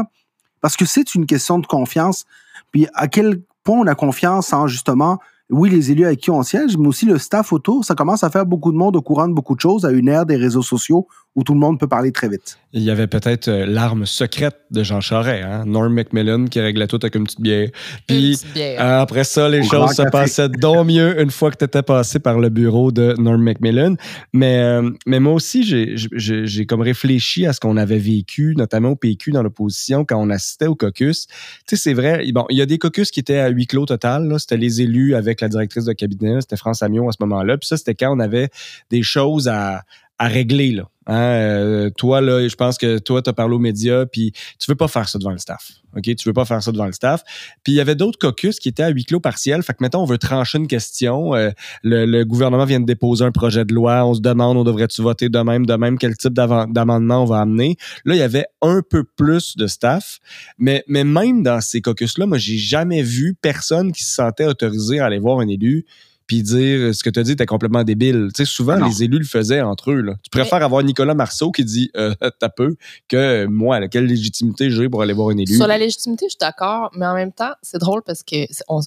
parce 0.61 0.75
que 0.75 0.85
c'est 0.85 1.15
une 1.15 1.25
question 1.25 1.59
de 1.59 1.67
confiance. 1.67 2.25
Puis, 2.71 2.87
à 2.93 3.07
quel 3.07 3.41
point 3.63 3.79
on 3.79 3.87
a 3.87 3.95
confiance 3.95 4.53
en, 4.53 4.67
justement, 4.67 5.19
oui, 5.49 5.69
les 5.69 5.91
élus 5.91 6.05
avec 6.05 6.19
qui 6.19 6.31
on 6.31 6.43
siège, 6.43 6.77
mais 6.77 6.87
aussi 6.87 7.05
le 7.05 7.17
staff 7.17 7.53
autour. 7.53 7.85
Ça 7.85 7.95
commence 7.95 8.23
à 8.23 8.29
faire 8.29 8.45
beaucoup 8.45 8.71
de 8.71 8.77
monde 8.77 8.95
au 8.95 9.01
courant 9.01 9.27
de 9.27 9.33
beaucoup 9.33 9.55
de 9.55 9.61
choses 9.61 9.85
à 9.85 9.91
une 9.91 10.09
ère 10.09 10.25
des 10.25 10.35
réseaux 10.35 10.61
sociaux 10.61 11.07
où 11.37 11.43
tout 11.43 11.53
le 11.53 11.59
monde 11.59 11.79
peut 11.79 11.87
parler 11.87 12.11
très 12.11 12.27
vite. 12.27 12.57
Il 12.73 12.81
y 12.81 12.89
avait 12.89 13.05
peut-être 13.05 13.47
euh, 13.47 13.67
l'arme 13.67 14.07
secrète 14.07 14.57
de 14.71 14.83
Jean 14.83 15.01
Charest, 15.01 15.45
hein? 15.45 15.65
Norm 15.67 15.93
Macmillan 15.93 16.45
qui 16.45 16.59
réglait 16.59 16.87
tout 16.87 16.97
avec 16.99 17.13
une 17.13 17.25
petite 17.25 17.41
bière. 17.41 17.69
Puis 18.07 18.39
euh, 18.57 19.01
après 19.01 19.23
ça, 19.23 19.47
les 19.47 19.61
choses 19.61 19.91
se 19.91 20.01
passaient 20.09 20.49
donc 20.49 20.87
mieux 20.87 21.21
une 21.21 21.29
fois 21.29 21.51
que 21.51 21.57
tu 21.57 21.65
étais 21.65 21.83
passé 21.83 22.17
par 22.17 22.39
le 22.39 22.49
bureau 22.49 22.91
de 22.91 23.13
Norm 23.19 23.39
Macmillan. 23.39 23.97
Mais, 24.33 24.57
euh, 24.57 24.89
mais 25.05 25.19
moi 25.19 25.33
aussi, 25.33 25.63
j'ai 25.63 26.65
comme 26.65 26.81
réfléchi 26.81 27.45
à 27.45 27.53
ce 27.53 27.59
qu'on 27.59 27.77
avait 27.77 27.99
vécu, 27.99 28.55
notamment 28.57 28.89
au 28.89 28.95
PQ 28.95 29.31
dans 29.31 29.43
l'opposition, 29.43 30.05
quand 30.05 30.17
on 30.19 30.31
assistait 30.31 30.65
au 30.65 30.75
caucus. 30.75 31.27
Tu 31.27 31.35
sais, 31.67 31.75
c'est 31.75 31.93
vrai, 31.93 32.25
bon, 32.31 32.45
il 32.49 32.57
y 32.57 32.61
a 32.63 32.65
des 32.65 32.79
caucus 32.79 33.11
qui 33.11 33.19
étaient 33.19 33.37
à 33.37 33.49
huis 33.49 33.67
clos 33.67 33.85
total. 33.85 34.35
C'était 34.39 34.57
les 34.57 34.81
élus 34.81 35.13
avec 35.13 35.41
la 35.41 35.49
directrice 35.49 35.85
de 35.85 35.93
cabinet, 35.93 36.41
c'était 36.41 36.57
France 36.57 36.81
Amion 36.81 37.07
à 37.09 37.11
ce 37.11 37.17
moment-là. 37.19 37.59
Puis 37.59 37.67
ça, 37.67 37.77
c'était 37.77 37.93
quand 37.93 38.11
on 38.11 38.19
avait 38.19 38.49
des 38.89 39.03
choses 39.03 39.47
à, 39.47 39.83
à 40.19 40.27
régler. 40.27 40.71
Là. 40.71 40.89
Hein, 41.07 41.21
euh, 41.21 41.89
toi, 41.89 42.19
là, 42.19 42.45
je 42.47 42.55
pense 42.55 42.77
que 42.77 42.99
toi, 42.99 43.21
tu 43.21 43.29
as 43.29 43.33
parlé 43.33 43.55
aux 43.55 43.59
médias, 43.59 44.05
puis 44.05 44.33
tu 44.59 44.69
veux 44.69 44.75
pas 44.75 44.89
faire 44.89 45.07
ça 45.07 45.17
devant 45.17 45.31
le 45.31 45.37
staff. 45.37 45.71
OK? 45.95 46.03
Tu 46.03 46.27
veux 46.27 46.33
pas 46.33 46.43
faire 46.43 46.61
ça 46.61 46.71
devant 46.71 46.85
le 46.85 46.91
staff. 46.91 47.23
Puis 47.63 47.73
il 47.73 47.75
y 47.75 47.79
avait 47.79 47.95
d'autres 47.95 48.19
caucus 48.19 48.59
qui 48.59 48.67
étaient 48.67 48.83
à 48.83 48.89
huis 48.89 49.05
clos 49.05 49.21
partiel. 49.21 49.63
Fait 49.63 49.73
que 49.73 49.77
maintenant, 49.79 50.03
on 50.03 50.05
veut 50.05 50.17
trancher 50.17 50.57
une 50.57 50.67
question. 50.67 51.33
Euh, 51.33 51.51
le, 51.81 52.23
gouvernement 52.23 52.65
vient 52.65 52.81
de 52.81 52.85
déposer 52.85 53.23
un 53.23 53.31
projet 53.31 53.63
de 53.63 53.73
loi. 53.73 54.05
On 54.05 54.13
se 54.13 54.19
demande, 54.19 54.57
on 54.57 54.63
devrait-tu 54.65 55.01
voter 55.01 55.29
de 55.29 55.39
même, 55.39 55.65
de 55.65 55.75
même, 55.75 55.97
quel 55.97 56.17
type 56.17 56.33
d'amendement 56.33 57.23
on 57.23 57.25
va 57.25 57.39
amener. 57.39 57.77
Là, 58.03 58.15
il 58.15 58.19
y 58.19 58.23
avait 58.23 58.47
un 58.61 58.81
peu 58.87 59.05
plus 59.05 59.55
de 59.55 59.67
staff. 59.67 60.19
Mais, 60.57 60.83
mais 60.87 61.05
même 61.05 61.41
dans 61.41 61.61
ces 61.61 61.81
caucus-là, 61.81 62.25
moi, 62.25 62.37
j'ai 62.37 62.57
jamais 62.57 63.01
vu 63.01 63.33
personne 63.41 63.93
qui 63.93 64.03
se 64.03 64.13
sentait 64.13 64.45
autorisé 64.45 64.99
à 64.99 65.05
aller 65.05 65.19
voir 65.19 65.39
un 65.39 65.47
élu 65.47 65.85
puis 66.27 66.43
dire 66.43 66.93
ce 66.93 67.03
que 67.03 67.09
tu 67.09 67.19
as 67.19 67.23
dit 67.23 67.31
était 67.31 67.45
complètement 67.45 67.83
débile. 67.83 68.29
Tu 68.35 68.45
sais, 68.45 68.51
souvent, 68.51 68.75
les 68.85 69.03
élus 69.03 69.19
le 69.19 69.25
faisaient 69.25 69.61
entre 69.61 69.91
eux. 69.91 70.01
Là. 70.01 70.15
Tu 70.23 70.29
préfères 70.29 70.61
avoir 70.61 70.83
Nicolas 70.83 71.13
Marceau 71.13 71.51
qui 71.51 71.63
dit 71.65 71.89
euh, 71.95 72.13
t'as 72.39 72.49
peu 72.49 72.75
que 73.07 73.45
moi, 73.45 73.87
quelle 73.87 74.05
légitimité 74.05 74.69
j'ai 74.69 74.89
pour 74.89 75.01
aller 75.01 75.13
voir 75.13 75.29
un 75.29 75.37
élu. 75.37 75.55
Sur 75.55 75.67
la 75.67 75.77
légitimité, 75.77 76.25
je 76.27 76.31
suis 76.31 76.37
d'accord, 76.39 76.91
mais 76.95 77.05
en 77.05 77.15
même 77.15 77.31
temps, 77.31 77.53
c'est 77.61 77.79
drôle 77.79 78.01
parce 78.05 78.23
que 78.23 78.45
on, 78.67 78.81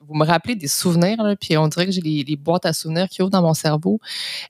vous 0.00 0.14
me 0.14 0.24
rappelez 0.26 0.54
des 0.54 0.68
souvenirs, 0.68 1.22
là, 1.22 1.36
puis 1.36 1.56
on 1.56 1.68
dirait 1.68 1.86
que 1.86 1.92
j'ai 1.92 2.00
les, 2.00 2.36
boîtes 2.36 2.66
à 2.66 2.72
souvenirs 2.72 3.08
qui 3.08 3.22
ouvrent 3.22 3.30
dans 3.30 3.42
mon 3.42 3.54
cerveau. 3.54 4.00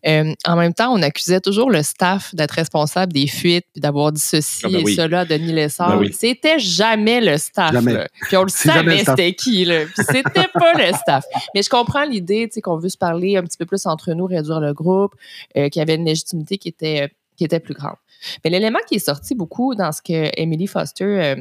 Euh, 0.07 0.33
en 0.47 0.57
même 0.57 0.75
temps, 0.75 0.93
on 0.93 1.03
accusait 1.03 1.41
toujours 1.41 1.71
le 1.71 1.83
staff 1.83 2.35
d'être 2.35 2.53
responsable 2.53 3.13
des 3.13 3.27
fuites, 3.27 3.67
puis 3.73 3.81
d'avoir 3.81 4.13
dit 4.13 4.21
ceci 4.21 4.63
ah, 4.65 4.69
ben 4.69 4.89
et 4.89 4.95
cela 4.95 5.21
à 5.21 5.25
Denis 5.25 5.53
Lessard. 5.53 5.99
Ben 5.99 6.11
c'était 6.13 6.59
jamais 6.59 7.21
le 7.21 7.37
staff. 7.39 7.75
Puis 8.23 8.37
on 8.37 8.43
le 8.43 8.49
savait 8.49 9.05
c'était 9.05 9.35
qui. 9.35 9.65
Là. 9.65 9.85
Puis 9.85 10.05
c'était 10.09 10.49
pas 10.55 10.75
le 10.75 10.93
staff. 10.95 11.25
Mais 11.55 11.63
je 11.63 11.71
comprends 11.71 12.05
l'idée 12.05 12.49
qu'on 12.63 12.77
veut 12.77 12.89
se 12.89 12.99
parler 12.99 13.37
un 13.37 13.43
petit 13.43 13.59
peu 13.59 13.67
plus 13.67 13.87
entre 13.87 14.13
nous, 14.13 14.27
réduire 14.27 14.61
le 14.61 14.73
groupe, 14.73 15.15
euh, 15.57 15.69
qu'il 15.69 15.81
y 15.81 15.83
avait 15.83 15.95
une 15.95 16.05
légitimité 16.05 16.59
qui 16.59 16.69
était, 16.69 17.11
qui 17.37 17.45
était 17.45 17.61
plus 17.61 17.75
grande. 17.75 17.97
Mais 18.45 18.51
l'élément 18.51 18.81
qui 18.89 18.97
est 18.97 19.05
sorti 19.05 19.35
beaucoup 19.35 19.75
dans 19.75 19.93
ce 19.93 20.03
que 20.03 20.31
Emily 20.41 20.67
Foster 20.67 21.05
euh, 21.05 21.37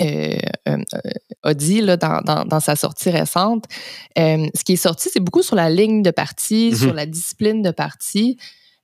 euh, 0.00 0.36
euh, 0.68 0.78
a 1.42 1.54
dit 1.54 1.80
là, 1.80 1.96
dans, 1.96 2.44
dans, 2.44 2.60
sa 2.60 2.76
sortie 2.76 3.10
récente. 3.10 3.64
Euh, 4.18 4.46
ce 4.54 4.64
qui 4.64 4.74
est 4.74 4.76
sorti, 4.76 5.10
c'est 5.12 5.20
beaucoup 5.20 5.42
sur 5.42 5.56
la 5.56 5.68
ligne 5.68 6.02
de 6.02 6.10
parti, 6.10 6.70
mm-hmm. 6.70 6.78
sur 6.78 6.94
la 6.94 7.06
discipline 7.06 7.62
de 7.62 7.70
parti. 7.70 8.38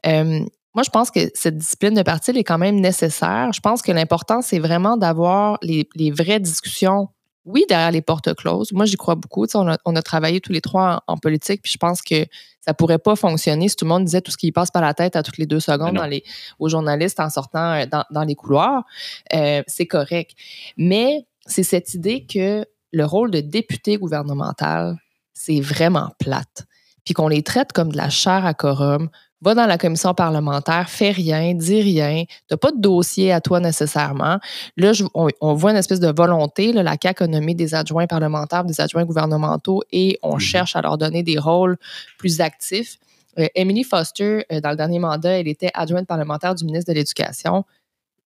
moi, 0.04 0.82
je 0.84 0.90
pense 0.90 1.10
que 1.10 1.20
cette 1.34 1.56
discipline 1.56 1.94
de 1.94 2.02
parti 2.02 2.30
elle 2.30 2.38
est 2.38 2.44
quand 2.44 2.58
même 2.58 2.80
nécessaire. 2.80 3.50
Je 3.52 3.60
pense 3.60 3.82
que 3.82 3.92
l'important, 3.92 4.42
c'est 4.42 4.58
vraiment 4.58 4.96
d'avoir 4.96 5.58
les, 5.62 5.88
les 5.94 6.10
vraies 6.10 6.40
discussions 6.40 7.08
oui, 7.48 7.64
derrière 7.68 7.90
les 7.90 8.02
portes 8.02 8.34
closes. 8.34 8.72
Moi, 8.72 8.84
j'y 8.84 8.96
crois 8.96 9.14
beaucoup. 9.14 9.46
On 9.54 9.68
a, 9.68 9.78
on 9.86 9.96
a, 9.96 10.02
travaillé 10.02 10.40
tous 10.40 10.52
les 10.52 10.60
trois 10.60 11.02
en, 11.06 11.16
politique, 11.16 11.62
puis 11.62 11.72
je 11.72 11.78
pense 11.78 12.02
que 12.02 12.26
ça 12.60 12.74
pourrait 12.74 12.98
pas 12.98 13.16
fonctionner 13.16 13.68
si 13.68 13.76
tout 13.76 13.86
le 13.86 13.88
monde 13.88 14.04
disait 14.04 14.20
tout 14.20 14.30
ce 14.30 14.36
qui 14.36 14.52
passe 14.52 14.70
par 14.70 14.82
la 14.82 14.92
tête 14.92 15.16
à 15.16 15.22
toutes 15.22 15.38
les 15.38 15.46
deux 15.46 15.60
secondes 15.60 15.96
dans 15.96 16.06
les, 16.06 16.22
aux 16.58 16.68
journalistes 16.68 17.18
en 17.20 17.30
sortant 17.30 17.72
euh, 17.72 17.86
dans, 17.86 18.04
dans 18.10 18.24
les 18.24 18.34
couloirs. 18.34 18.84
Euh, 19.32 19.62
c'est 19.66 19.86
correct. 19.86 20.32
Mais 20.76 21.26
c'est 21.46 21.62
cette 21.62 21.94
idée 21.94 22.26
que 22.26 22.66
le 22.92 23.04
rôle 23.04 23.30
de 23.30 23.40
député 23.40 23.96
gouvernemental, 23.96 24.96
c'est 25.32 25.60
vraiment 25.60 26.10
plate. 26.18 26.66
Puis 27.04 27.14
qu'on 27.14 27.28
les 27.28 27.42
traite 27.42 27.72
comme 27.72 27.90
de 27.90 27.96
la 27.96 28.10
chair 28.10 28.44
à 28.44 28.52
quorum, 28.52 29.08
va 29.40 29.54
dans 29.54 29.66
la 29.66 29.78
commission 29.78 30.14
parlementaire, 30.14 30.88
fais 30.88 31.10
rien, 31.10 31.54
dis 31.54 31.80
rien, 31.80 32.24
t'as 32.48 32.56
pas 32.56 32.72
de 32.72 32.80
dossier 32.80 33.32
à 33.32 33.40
toi 33.40 33.60
nécessairement. 33.60 34.38
Là, 34.76 34.92
on, 35.14 35.54
voit 35.54 35.70
une 35.70 35.76
espèce 35.76 36.00
de 36.00 36.12
volonté. 36.14 36.72
Là, 36.72 36.82
la 36.82 36.96
CAQ 37.00 37.24
a 37.24 37.26
nommé 37.26 37.54
des 37.54 37.74
adjoints 37.74 38.06
parlementaires, 38.06 38.64
des 38.64 38.80
adjoints 38.80 39.04
gouvernementaux 39.04 39.82
et 39.92 40.18
on 40.22 40.34
mhm. 40.34 40.40
cherche 40.40 40.76
à 40.76 40.82
leur 40.82 40.98
donner 40.98 41.22
des 41.22 41.38
rôles 41.38 41.76
plus 42.18 42.40
actifs. 42.40 42.98
Euh, 43.38 43.46
Emily 43.54 43.84
Foster, 43.84 44.44
euh, 44.50 44.60
dans 44.60 44.70
le 44.70 44.76
dernier 44.76 44.98
mandat, 44.98 45.38
elle 45.38 45.48
était 45.48 45.70
adjointe 45.74 46.06
parlementaire 46.06 46.54
du 46.54 46.64
ministre 46.64 46.92
de 46.92 46.98
l'Éducation 46.98 47.64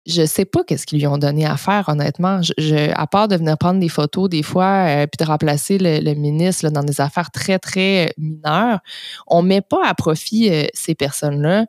je 0.07 0.25
sais 0.25 0.45
pas 0.45 0.63
qu'est-ce 0.63 0.87
qu'ils 0.87 0.99
lui 0.99 1.07
ont 1.07 1.17
donné 1.17 1.45
à 1.45 1.57
faire, 1.57 1.87
honnêtement. 1.87 2.41
Je, 2.41 2.91
à 2.93 3.07
part 3.07 3.27
de 3.27 3.35
venir 3.35 3.57
prendre 3.57 3.79
des 3.79 3.89
photos 3.89 4.29
des 4.29 4.41
fois, 4.41 4.85
euh, 4.87 5.07
puis 5.07 5.23
de 5.23 5.29
remplacer 5.29 5.77
le, 5.79 6.13
ministre 6.15 6.69
dans 6.69 6.83
des 6.83 7.01
affaires 7.01 7.29
très, 7.31 7.59
très 7.59 8.13
mineures, 8.17 8.79
on 9.27 9.41
met 9.43 9.61
pas 9.61 9.85
à 9.85 9.93
profit 9.93 10.49
euh, 10.49 10.65
ces 10.73 10.95
personnes-là. 10.95 11.65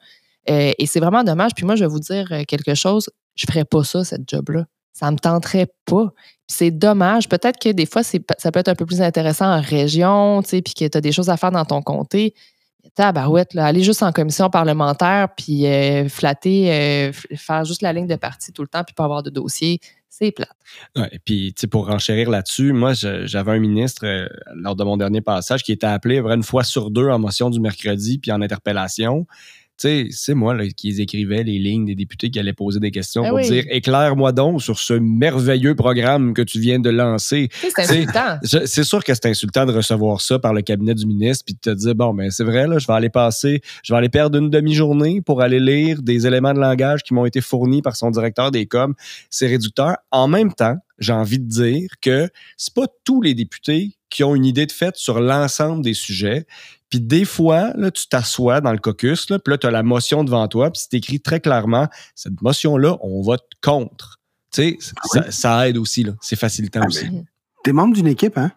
Euh, 0.50 0.72
et 0.78 0.86
c'est 0.86 1.00
vraiment 1.00 1.24
dommage. 1.24 1.52
Puis 1.54 1.66
moi, 1.66 1.76
je 1.76 1.84
vais 1.84 1.90
vous 1.90 2.00
dire 2.00 2.26
quelque 2.48 2.74
chose, 2.74 3.10
je 3.34 3.44
ferais 3.46 3.64
pas 3.64 3.84
ça, 3.84 4.02
cette 4.02 4.28
job-là. 4.28 4.64
Ça 4.92 5.10
me 5.10 5.16
tenterait 5.16 5.68
pas. 5.84 6.12
C'est 6.46 6.70
dommage. 6.70 7.28
Peut-être 7.28 7.58
que 7.58 7.70
des 7.70 7.86
fois, 7.86 8.02
ça 8.02 8.52
peut 8.52 8.60
être 8.60 8.68
un 8.68 8.74
peu 8.74 8.86
plus 8.86 9.00
intéressant 9.00 9.46
en 9.46 9.60
région, 9.60 10.42
puis 10.42 10.62
que 10.62 10.86
tu 10.86 10.98
as 10.98 11.00
des 11.00 11.12
choses 11.12 11.30
à 11.30 11.36
faire 11.36 11.50
dans 11.50 11.64
ton 11.64 11.80
comté 11.82 12.34
tabarouette, 12.94 13.54
là, 13.54 13.66
aller 13.66 13.82
juste 13.82 14.02
en 14.02 14.12
commission 14.12 14.50
parlementaire, 14.50 15.28
puis 15.36 15.66
euh, 15.66 16.08
flatter, 16.08 16.72
euh, 16.72 17.12
faire 17.36 17.64
juste 17.64 17.82
la 17.82 17.92
ligne 17.92 18.06
de 18.06 18.16
parti 18.16 18.52
tout 18.52 18.62
le 18.62 18.68
temps, 18.68 18.84
puis 18.84 18.94
pas 18.94 19.04
avoir 19.04 19.22
de 19.22 19.30
dossier, 19.30 19.80
c'est 20.08 20.30
plate. 20.30 20.50
Ouais, 20.96 21.08
et 21.12 21.18
puis, 21.18 21.54
pour 21.70 21.86
renchérir 21.86 22.28
là-dessus, 22.28 22.72
moi, 22.72 22.92
j'avais 22.92 23.52
un 23.52 23.58
ministre, 23.58 24.06
euh, 24.06 24.28
lors 24.54 24.76
de 24.76 24.84
mon 24.84 24.96
dernier 24.96 25.22
passage, 25.22 25.62
qui 25.62 25.72
était 25.72 25.86
appelé 25.86 26.18
une 26.18 26.42
fois 26.42 26.64
sur 26.64 26.90
deux 26.90 27.08
en 27.08 27.18
motion 27.18 27.48
du 27.48 27.60
mercredi, 27.60 28.18
puis 28.18 28.30
en 28.30 28.42
interpellation 28.42 29.26
sais, 29.78 30.06
c'est 30.10 30.34
moi 30.34 30.54
là, 30.54 30.64
qui 30.68 31.00
écrivais 31.00 31.42
les 31.42 31.58
lignes 31.58 31.86
des 31.86 31.94
députés 31.94 32.30
qui 32.30 32.38
allaient 32.38 32.52
poser 32.52 32.80
des 32.80 32.90
questions 32.90 33.22
ben 33.22 33.30
pour 33.30 33.40
dire 33.40 33.64
éclaire-moi 33.68 34.32
donc 34.32 34.62
sur 34.62 34.78
ce 34.78 34.94
merveilleux 34.94 35.74
programme 35.74 36.34
que 36.34 36.42
tu 36.42 36.60
viens 36.60 36.78
de 36.78 36.90
lancer. 36.90 37.48
C'est 37.60 37.78
insultant. 37.78 38.38
C'est 38.42 38.84
sûr 38.84 39.02
que 39.04 39.14
c'est 39.14 39.26
insultant 39.26 39.66
de 39.66 39.72
recevoir 39.72 40.20
ça 40.20 40.38
par 40.38 40.54
le 40.54 40.62
cabinet 40.62 40.94
du 40.94 41.06
ministre 41.06 41.44
puis 41.44 41.54
de 41.54 41.60
te 41.60 41.76
dire 41.76 41.94
bon 41.94 42.14
ben 42.14 42.30
c'est 42.30 42.44
vrai 42.44 42.66
là, 42.66 42.78
je 42.78 42.86
vais 42.86 42.92
aller 42.92 43.10
passer, 43.10 43.60
je 43.82 43.92
vais 43.92 43.98
aller 43.98 44.08
perdre 44.08 44.38
une 44.38 44.50
demi-journée 44.50 45.20
pour 45.20 45.42
aller 45.42 45.60
lire 45.60 46.02
des 46.02 46.26
éléments 46.26 46.54
de 46.54 46.60
langage 46.60 47.02
qui 47.02 47.14
m'ont 47.14 47.26
été 47.26 47.40
fournis 47.40 47.82
par 47.82 47.96
son 47.96 48.10
directeur 48.10 48.50
des 48.50 48.66
coms. 48.66 48.94
C'est 49.30 49.46
réducteur. 49.46 49.96
En 50.10 50.28
même 50.28 50.52
temps, 50.52 50.76
j'ai 50.98 51.12
envie 51.12 51.38
de 51.38 51.48
dire 51.48 51.90
que 52.00 52.28
c'est 52.56 52.74
pas 52.74 52.86
tous 53.04 53.20
les 53.22 53.34
députés 53.34 53.96
qui 54.08 54.24
ont 54.24 54.34
une 54.34 54.44
idée 54.44 54.66
de 54.66 54.72
fait 54.72 54.94
sur 54.96 55.20
l'ensemble 55.20 55.82
des 55.82 55.94
sujets. 55.94 56.46
Puis 56.92 57.00
des 57.00 57.24
fois, 57.24 57.72
là, 57.74 57.90
tu 57.90 58.06
t'assois 58.06 58.60
dans 58.60 58.70
le 58.70 58.76
caucus, 58.76 59.30
là, 59.30 59.38
puis 59.38 59.50
là, 59.50 59.56
tu 59.56 59.66
as 59.66 59.70
la 59.70 59.82
motion 59.82 60.24
devant 60.24 60.46
toi, 60.46 60.70
puis 60.70 60.82
c'est 60.82 60.98
écrit 60.98 61.20
très 61.20 61.40
clairement, 61.40 61.88
cette 62.14 62.42
motion-là, 62.42 62.98
on 63.00 63.22
vote 63.22 63.48
contre. 63.62 64.20
Tu 64.52 64.78
sais, 64.78 64.92
ah 65.14 65.30
ça, 65.30 65.68
aide 65.70 65.78
aussi, 65.78 66.02
là. 66.04 66.12
C'est 66.20 66.36
facilitant 66.36 66.80
ah, 66.82 66.88
aussi. 66.88 67.06
Tu 67.64 67.70
es 67.70 67.72
membre 67.72 67.94
d'une 67.94 68.08
équipe, 68.08 68.36
hein? 68.36 68.52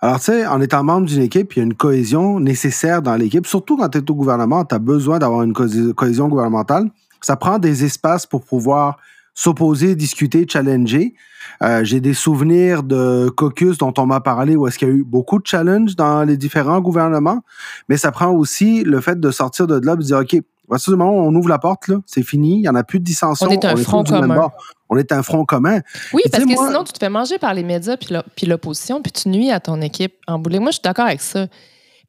Alors, 0.00 0.20
tu 0.20 0.26
sais, 0.26 0.46
en 0.46 0.60
étant 0.60 0.84
membre 0.84 1.08
d'une 1.08 1.22
équipe, 1.22 1.56
il 1.56 1.58
y 1.58 1.62
a 1.62 1.64
une 1.64 1.74
cohésion 1.74 2.38
nécessaire 2.38 3.02
dans 3.02 3.16
l'équipe. 3.16 3.44
Surtout 3.44 3.76
quand 3.76 3.88
tu 3.88 3.98
es 3.98 4.08
au 4.08 4.14
gouvernement, 4.14 4.64
tu 4.64 4.76
as 4.76 4.78
besoin 4.78 5.18
d'avoir 5.18 5.42
une 5.42 5.52
cohésion 5.52 6.28
gouvernementale. 6.28 6.92
Ça 7.20 7.34
prend 7.34 7.58
des 7.58 7.84
espaces 7.84 8.24
pour 8.24 8.44
pouvoir 8.44 8.98
s'opposer, 9.40 9.94
discuter, 9.94 10.44
challenger. 10.46 11.14
Euh, 11.62 11.82
j'ai 11.82 12.00
des 12.00 12.12
souvenirs 12.12 12.82
de 12.82 13.30
caucus 13.30 13.78
dont 13.78 13.94
on 13.96 14.04
m'a 14.04 14.20
parlé 14.20 14.54
où 14.54 14.66
est-ce 14.66 14.78
qu'il 14.78 14.88
y 14.88 14.90
a 14.90 14.94
eu 14.94 15.02
beaucoup 15.02 15.38
de 15.38 15.46
challenges 15.46 15.96
dans 15.96 16.24
les 16.24 16.36
différents 16.36 16.82
gouvernements, 16.82 17.40
mais 17.88 17.96
ça 17.96 18.12
prend 18.12 18.30
aussi 18.32 18.84
le 18.84 19.00
fait 19.00 19.18
de 19.18 19.30
sortir 19.30 19.66
de 19.66 19.80
là 19.82 19.94
et 19.94 19.96
de 19.96 20.02
dire, 20.02 20.18
OK, 20.18 20.36
à 20.70 20.78
ce 20.78 20.90
moment 20.90 21.10
où 21.10 21.20
on 21.20 21.34
ouvre 21.34 21.48
la 21.48 21.58
porte, 21.58 21.88
là, 21.88 21.96
c'est 22.04 22.22
fini, 22.22 22.56
il 22.56 22.60
n'y 22.60 22.68
en 22.68 22.74
a 22.74 22.84
plus 22.84 23.00
de 23.00 23.04
dissension. 23.04 23.46
On 23.48 23.50
est 23.50 23.64
un 23.64 23.76
front 23.76 24.04
commun. 24.04 24.50
On 24.90 24.98
est 24.98 25.10
un 25.10 25.22
front 25.22 25.46
commun. 25.46 25.80
Oui, 26.12 26.22
parce 26.30 26.44
que 26.44 26.50
sinon, 26.50 26.84
tu 26.84 26.92
te 26.92 26.98
fais 26.98 27.08
manger 27.08 27.38
par 27.38 27.54
les 27.54 27.64
médias 27.64 27.96
puis 27.96 28.46
l'opposition, 28.46 29.00
puis 29.00 29.10
tu 29.10 29.30
nuis 29.30 29.50
à 29.50 29.58
ton 29.58 29.80
équipe 29.80 30.16
en 30.26 30.38
boulet. 30.38 30.58
Moi, 30.58 30.70
je 30.70 30.74
suis 30.74 30.82
d'accord 30.82 31.06
avec 31.06 31.22
ça. 31.22 31.46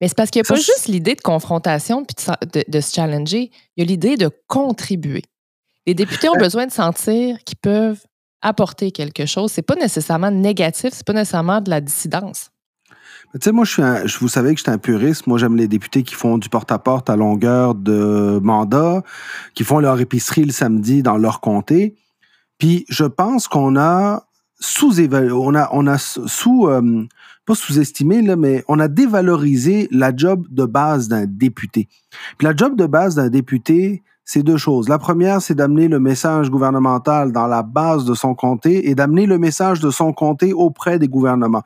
Mais 0.02 0.10
c'est 0.10 0.18
parce 0.18 0.32
qu'il 0.32 0.42
n'y 0.42 0.48
a 0.48 0.50
pas 0.50 0.60
juste 0.60 0.88
l'idée 0.88 1.16
de 1.16 1.22
confrontation 1.22 2.04
puis 2.04 2.16
de, 2.68 2.82
se 2.82 2.94
challenger. 2.94 3.52
Il 3.78 3.84
y 3.84 3.88
a 3.88 3.90
l'idée 3.90 4.18
de 4.18 4.30
contribuer. 4.48 5.24
Les 5.88 5.94
députés 5.94 6.30
ont 6.30 6.38
besoin 6.38 6.68
de 6.68 6.72
sentir 6.72 7.38
qu'ils 7.44 7.58
peuvent 7.58 8.02
apporter 8.42 8.92
quelque 8.92 9.26
chose. 9.26 9.52
C'est 9.52 9.62
pas 9.62 9.76
nécessairement 9.76 10.32
négatif, 10.32 10.92
c'est 10.94 11.06
pas 11.06 11.14
nécessairement 11.14 11.62
de 11.62 11.70
la 11.70 11.82
dissidence. 11.82 12.52
Tu 13.34 13.40
sais, 13.42 13.52
moi, 13.52 13.64
je 13.64 13.72
suis 13.72 13.84
je, 14.06 14.20
vous 14.20 14.28
savez 14.28 14.54
que 14.54 14.58
je 14.58 14.64
suis 14.64 14.72
un 14.72 14.78
puriste. 14.78 15.26
Moi, 15.26 15.38
j'aime 15.38 15.56
les 15.56 15.68
députés 15.68 16.04
qui 16.04 16.16
font 16.16 16.38
du 16.38 16.50
porte-à-porte 16.50 17.10
-à, 17.10 17.16
longueur 17.16 17.76
de 17.76 18.40
mandat, 18.44 19.04
qui 19.54 19.64
font 19.64 19.80
leur 19.80 20.00
épicerie 20.00 20.44
le 20.44 20.52
samedi 20.52 21.02
dans 21.02 21.18
leur 21.18 21.40
comté. 21.40 21.96
Puis, 22.58 22.86
je 22.90 23.06
pense 23.06 23.48
qu'on 23.48 23.78
a 23.78 24.26
sous-évalué, 24.60 25.32
on 25.34 25.56
a, 25.88 25.98
sous, 25.98 26.68
euh, 26.68 27.08
pas 27.46 27.56
sous-estimé, 27.56 28.22
mais 28.36 28.64
on 28.68 28.80
a 28.80 28.88
dévalorisé 28.88 29.88
la 29.92 30.16
job 30.16 30.46
de 30.50 30.66
base 30.66 31.08
d'un 31.08 31.26
député. 31.26 31.88
Puis 32.38 32.48
la 32.48 32.56
job 32.56 32.76
de 32.76 32.86
base 32.86 33.16
d'un 33.16 33.30
député, 33.30 34.04
c'est 34.24 34.44
deux 34.44 34.58
choses. 34.58 34.88
La 34.88 34.98
première, 34.98 35.42
c'est 35.42 35.56
d'amener 35.56 35.88
le 35.88 36.00
message 36.00 36.50
gouvernemental 36.50 37.32
dans 37.32 37.48
la 37.48 37.64
base 37.64 38.06
de 38.06 38.14
son 38.14 38.36
comté 38.36 38.90
et 38.90 38.96
d'amener 38.96 39.26
le 39.26 39.38
message 39.38 39.80
de 39.80 39.90
son 39.90 40.14
comté 40.14 40.54
auprès 40.54 41.00
des 41.00 41.08
gouvernements. 41.08 41.64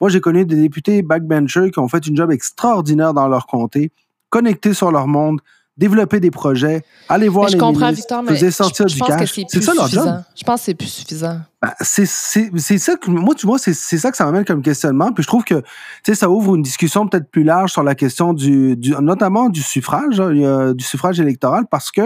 Moi, 0.00 0.10
j'ai 0.10 0.20
connu 0.20 0.46
des 0.46 0.56
députés 0.56 1.02
backbenchers 1.02 1.70
qui 1.70 1.78
ont 1.78 1.88
fait 1.88 2.06
une 2.06 2.16
job 2.16 2.30
extraordinaire 2.30 3.12
dans 3.12 3.28
leur 3.28 3.46
comté, 3.46 3.90
connectés 4.30 4.72
sur 4.72 4.90
leur 4.90 5.08
monde, 5.08 5.40
développer 5.76 6.20
des 6.20 6.30
projets, 6.30 6.82
aller 7.08 7.28
voir 7.28 7.46
Mais 7.46 7.52
les 7.52 7.58
je 7.58 7.62
comprends, 7.62 7.86
ministres, 7.86 8.02
Victor, 8.02 8.22
mais 8.22 8.32
faisaient 8.32 8.46
je, 8.46 8.54
sortir 8.54 8.88
je 8.88 8.94
du 8.94 9.00
pense 9.00 9.08
cash. 9.08 9.40
c'est 9.48 9.62
ça 9.62 9.74
leur 9.74 9.88
job. 9.88 10.22
Je 10.34 10.44
pense 10.44 10.60
que 10.60 10.64
c'est 10.64 10.74
plus 10.74 10.88
suffisant. 10.88 11.40
Ben, 11.60 11.72
c'est 11.80 12.06
ça 12.78 12.96
que 12.96 13.10
moi 13.10 13.34
tu 13.34 13.46
vois 13.46 13.58
c'est 13.58 13.74
ça 13.74 14.10
que 14.10 14.16
ça 14.16 14.24
m'amène 14.24 14.44
comme 14.44 14.62
questionnement 14.62 15.12
puis 15.12 15.22
je 15.22 15.28
trouve 15.28 15.44
que 15.44 15.62
ça 16.14 16.30
ouvre 16.30 16.54
une 16.54 16.62
discussion 16.62 17.06
peut-être 17.06 17.30
plus 17.30 17.44
large 17.44 17.72
sur 17.72 17.82
la 17.82 17.94
question 17.94 18.32
du, 18.32 18.76
du 18.76 18.92
notamment 19.00 19.48
du 19.48 19.62
suffrage 19.62 20.20
hein, 20.20 20.72
du 20.72 20.84
suffrage 20.84 21.20
électoral 21.20 21.64
parce 21.70 21.90
que 21.90 22.02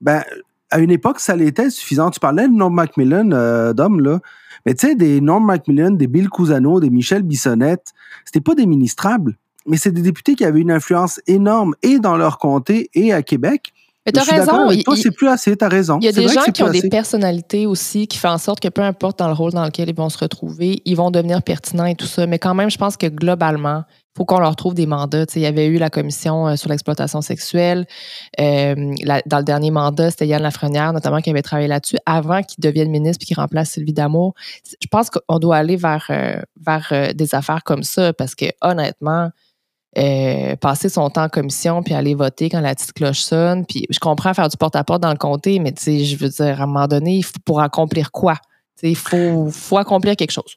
ben 0.00 0.22
à 0.70 0.80
une 0.80 0.90
époque 0.90 1.20
ça 1.20 1.34
l'était 1.34 1.70
suffisant 1.70 2.10
tu 2.10 2.20
parlais 2.20 2.46
de 2.46 2.52
Norm 2.52 2.74
Macmillan 2.74 3.30
euh, 3.32 3.72
d'homme 3.72 4.00
là 4.00 4.18
mais 4.66 4.74
tu 4.74 4.88
sais 4.88 4.94
des 4.94 5.20
Norm 5.20 5.44
Macmillan 5.46 5.92
des 5.92 6.08
Bill 6.08 6.28
Cousano 6.28 6.80
des 6.80 6.90
Michel 6.90 7.22
Bissonnette 7.22 7.92
c'était 8.24 8.40
pas 8.40 8.54
des 8.54 8.66
ministrables 8.66 9.36
mais 9.68 9.76
c'est 9.76 9.92
des 9.92 10.02
députés 10.02 10.34
qui 10.34 10.44
avaient 10.44 10.60
une 10.60 10.70
influence 10.72 11.20
énorme 11.26 11.74
et 11.82 11.98
dans 11.98 12.16
leur 12.16 12.38
comté 12.38 12.90
et 12.94 13.12
à 13.12 13.22
Québec 13.22 13.72
Mais 14.06 14.12
t'as 14.12 14.24
raison. 14.24 14.52
c'est 14.96 15.10
plus 15.10 15.28
assez 15.28 15.56
t'as 15.56 15.68
raison 15.68 15.98
Il 16.00 16.06
y 16.06 16.08
a 16.08 16.12
des 16.12 16.26
gens 16.28 16.42
qui 16.52 16.62
ont 16.62 16.70
des 16.70 16.88
personnalités 16.88 17.66
aussi 17.66 18.06
qui 18.08 18.18
font 18.18 18.30
en 18.30 18.38
sorte 18.38 18.60
que 18.60 18.68
peu 18.68 18.82
importe 18.82 19.18
dans 19.18 19.28
le 19.28 19.34
rôle 19.34 19.52
dans 19.52 19.64
lequel 19.64 19.88
ils 19.88 19.94
vont 19.94 20.08
se 20.08 20.18
retrouver, 20.18 20.80
ils 20.84 20.96
vont 20.96 21.10
devenir 21.10 21.42
pertinents 21.42 21.84
et 21.86 21.94
tout 21.94 22.06
ça. 22.06 22.26
Mais 22.26 22.38
quand 22.38 22.54
même, 22.54 22.70
je 22.70 22.78
pense 22.78 22.96
que 22.96 23.06
globalement, 23.06 23.84
il 23.88 24.18
faut 24.18 24.24
qu'on 24.24 24.40
leur 24.40 24.56
trouve 24.56 24.74
des 24.74 24.86
mandats. 24.86 25.26
Il 25.36 25.42
y 25.42 25.46
avait 25.46 25.66
eu 25.66 25.78
la 25.78 25.90
commission 25.90 26.48
euh, 26.48 26.56
sur 26.56 26.68
l'exploitation 26.70 27.20
sexuelle. 27.20 27.86
Euh, 28.40 28.74
la- 29.04 29.22
dans 29.26 29.38
le 29.38 29.44
dernier 29.44 29.70
mandat, 29.70 30.10
c'était 30.10 30.26
Yann 30.26 30.42
Lafrenière, 30.42 30.92
notamment, 30.92 31.20
qui 31.20 31.30
avait 31.30 31.42
travaillé 31.42 31.68
là-dessus 31.68 31.98
avant 32.06 32.42
qu'il 32.42 32.60
devienne 32.62 32.90
ministre 32.90 33.18
puis 33.20 33.26
qu'il 33.28 33.36
remplace 33.38 33.70
Sylvie 33.70 33.92
Damour. 33.92 34.34
Je 34.82 34.88
pense 34.90 35.10
qu'on 35.10 35.38
doit 35.38 35.56
aller 35.56 35.76
vers, 35.76 36.06
euh, 36.10 36.40
vers 36.66 37.12
des 37.14 37.34
affaires 37.34 37.62
comme 37.62 37.82
ça 37.84 38.12
parce 38.12 38.34
que 38.34 38.46
honnêtement, 38.62 39.30
euh, 39.98 40.56
passer 40.56 40.88
son 40.88 41.10
temps 41.10 41.24
en 41.24 41.28
commission 41.28 41.82
puis 41.82 41.94
aller 41.94 42.14
voter 42.14 42.48
quand 42.48 42.60
la 42.60 42.74
petite 42.74 42.92
cloche 42.92 43.20
sonne. 43.20 43.66
Puis 43.66 43.86
je 43.90 43.98
comprends 43.98 44.32
faire 44.34 44.48
du 44.48 44.56
porte-à-porte 44.56 45.02
dans 45.02 45.10
le 45.10 45.16
comté, 45.16 45.58
mais 45.58 45.74
je 45.76 46.16
veux 46.16 46.28
dire, 46.28 46.60
à 46.60 46.64
un 46.64 46.66
moment 46.66 46.86
donné, 46.86 47.20
pour 47.44 47.60
accomplir 47.60 48.12
quoi? 48.12 48.36
Il 48.82 48.96
faut, 48.96 49.48
faut 49.50 49.78
accomplir 49.78 50.14
quelque 50.14 50.30
chose. 50.30 50.56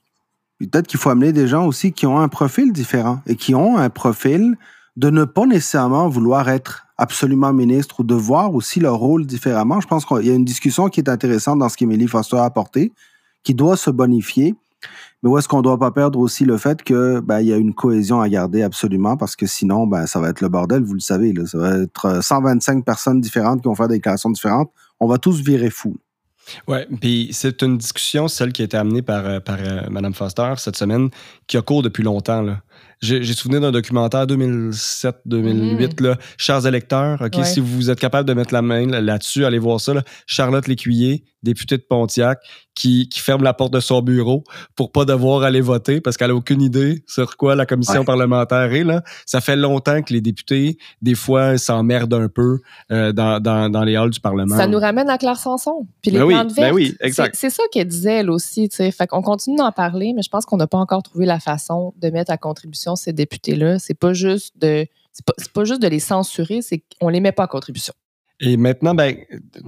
Peut-être 0.60 0.86
qu'il 0.86 1.00
faut 1.00 1.10
amener 1.10 1.34
des 1.34 1.48
gens 1.48 1.66
aussi 1.66 1.92
qui 1.92 2.06
ont 2.06 2.20
un 2.20 2.28
profil 2.28 2.72
différent 2.72 3.20
et 3.26 3.36
qui 3.36 3.56
ont 3.56 3.78
un 3.78 3.90
profil 3.90 4.56
de 4.96 5.10
ne 5.10 5.24
pas 5.24 5.46
nécessairement 5.46 6.08
vouloir 6.08 6.50
être 6.50 6.86
absolument 6.98 7.52
ministre 7.52 8.02
ou 8.02 8.04
de 8.04 8.14
voir 8.14 8.54
aussi 8.54 8.80
leur 8.80 8.98
rôle 8.98 9.26
différemment. 9.26 9.82
Je 9.82 9.88
pense 9.88 10.06
qu'il 10.06 10.28
y 10.28 10.30
a 10.30 10.36
une 10.36 10.46
discussion 10.46 10.88
qui 10.90 11.00
est 11.00 11.10
intéressante 11.10 11.58
dans 11.58 11.70
ce 11.70 11.78
qu'Émilie 11.78 12.08
Foster 12.08 12.38
a 12.38 12.44
apporté, 12.44 12.92
qui 13.44 13.56
doit 13.56 13.78
se 13.78 13.90
bonifier. 13.90 14.54
Mais 15.24 15.30
où 15.30 15.38
est-ce 15.38 15.48
qu'on 15.48 15.58
ne 15.58 15.64
doit 15.64 15.78
pas 15.78 15.92
perdre 15.92 16.18
aussi 16.20 16.46
le 16.46 16.58
fait 16.58 16.82
que 16.84 17.20
ben, 17.20 17.40
il 17.42 17.48
y 17.48 17.54
a 17.54 17.58
une 17.58 17.74
cohésion 17.74 18.22
à 18.22 18.28
garder 18.30 18.64
absolument 18.64 19.18
parce 19.18 19.36
que 19.36 19.46
sinon 19.46 19.86
ben 19.88 20.08
ça 20.08 20.20
va 20.20 20.30
être 20.30 20.42
le 20.42 20.50
bordel, 20.50 20.84
vous 20.84 20.96
le 20.96 21.00
savez 21.00 21.32
là, 21.34 21.46
ça 21.46 21.58
va 21.60 21.78
être 21.78 22.06
euh, 22.06 22.22
125 22.22 22.84
personnes 22.84 23.22
différentes 23.22 23.62
qui 23.62 23.68
vont 23.68 23.76
faire 23.76 23.88
des 23.88 23.96
déclarations 23.98 24.32
différentes, 24.32 24.72
on 25.00 25.08
va 25.08 25.18
tous 25.20 25.42
virer 25.42 25.70
fou. 25.70 25.96
Ouais, 26.68 26.88
puis 27.00 27.30
c'est 27.34 27.62
une 27.62 27.78
discussion, 27.78 28.28
celle 28.28 28.52
qui 28.52 28.64
a 28.64 28.66
été 28.66 28.76
amenée 28.76 29.04
par, 29.04 29.24
euh, 29.28 29.40
par 29.40 29.58
euh, 29.60 29.82
Mme 29.92 30.14
Foster 30.16 30.54
cette 30.58 30.76
semaine, 30.76 31.10
qui 31.46 31.56
a 31.56 31.62
cours 31.62 31.84
depuis 31.84 32.02
longtemps. 32.02 32.42
là. 32.42 32.62
J'ai 33.00 33.22
j'ai 33.24 33.34
souvenir 33.34 33.62
d'un 33.62 33.72
documentaire 33.72 34.26
2007-2008, 34.26 36.02
là, 36.02 36.18
Chers 36.38 36.66
électeurs, 36.66 37.22
OK, 37.22 37.38
Ouais. 37.38 37.44
si 37.46 37.60
vous 37.60 37.90
êtes 37.90 38.00
capable 38.00 38.28
de 38.28 38.34
mettre 38.34 38.54
la 38.54 38.62
main 38.62 38.88
là- 38.88 39.02
là-dessus, 39.02 39.46
allez 39.46 39.60
voir 39.60 39.80
ça. 39.80 39.94
là. 39.94 40.04
Charlotte 40.26 40.68
Lécuyer, 40.68 41.24
députée 41.44 41.78
de 41.78 41.84
Pontiac, 41.88 42.40
qui, 42.74 43.10
qui 43.10 43.20
ferme 43.20 43.44
la 43.44 43.54
porte 43.54 43.74
de 43.74 43.80
son 43.80 44.02
bureau 44.02 44.44
pour 44.76 44.92
pas 44.92 45.04
devoir 45.06 45.44
aller 45.44 45.62
voter 45.62 46.00
parce 46.02 46.16
qu'elle 46.18 46.32
a 46.32 46.36
aucune 46.36 46.62
idée 46.62 47.04
sur 47.08 47.36
quoi 47.38 47.56
la 47.56 47.66
commission 47.66 48.00
Ouais. 48.00 48.06
parlementaire 48.06 48.72
est. 48.74 48.84
Là. 48.84 49.04
Ça 49.26 49.42
fait 49.42 49.56
longtemps 49.58 50.02
que 50.02 50.14
les 50.14 50.22
députés, 50.22 50.78
des 51.02 51.16
fois, 51.16 51.58
s'emmerdent 51.58 52.14
un 52.14 52.30
peu 52.30 52.60
euh, 52.92 53.12
dans, 53.12 53.40
dans, 53.42 53.70
dans 53.70 53.84
les 53.84 53.96
halls 53.96 54.10
du 54.10 54.20
Parlement. 54.22 54.56
Ça 54.58 54.68
nous 54.68 54.80
ramène 54.80 55.10
à 55.10 55.18
Claire 55.18 55.38
Sanson. 55.38 55.86
Puis 56.02 56.12
les 56.12 56.20
Ben 56.20 56.26
oui, 56.26 56.34
ben 56.36 56.48
vertes. 56.54 56.74
oui, 56.74 56.96
exact. 57.02 57.36
C'est 57.38 57.50
ça 57.50 57.64
qu'elle 57.72 57.88
disait, 57.88 58.20
elle 58.20 58.30
aussi. 58.30 58.70
tu 58.70 58.78
sais. 58.78 58.92
Fait 58.92 59.08
qu'on 59.08 59.22
continue 59.22 59.58
d'en 59.58 59.72
parler, 59.72 60.14
mais 60.16 60.22
je 60.22 60.30
pense 60.30 60.46
qu'on 60.46 60.58
n'a 60.58 60.68
pas 60.68 60.78
encore 60.78 61.04
trouvé 61.04 61.26
la 61.26 61.40
façon 61.40 61.94
de 62.02 62.10
mettre 62.10 62.32
à 62.32 62.38
contribution 62.38 62.96
ces 62.96 63.12
députés-là. 63.14 63.80
C'est 63.80 63.94
pas 64.00 64.14
juste 64.14 64.54
de. 64.60 64.86
C'est 65.14 65.26
pas, 65.26 65.34
pas 65.54 65.66
juste 65.66 65.82
de 65.82 65.88
les 65.90 66.00
censurer, 66.00 66.62
c'est 66.62 66.84
qu'on 67.02 67.10
les 67.10 67.20
met 67.20 67.34
pas 67.34 67.44
à 67.44 67.48
contribution. 67.48 67.94
Et 68.42 68.58
maintenant, 68.58 68.96
ben, 68.96 69.16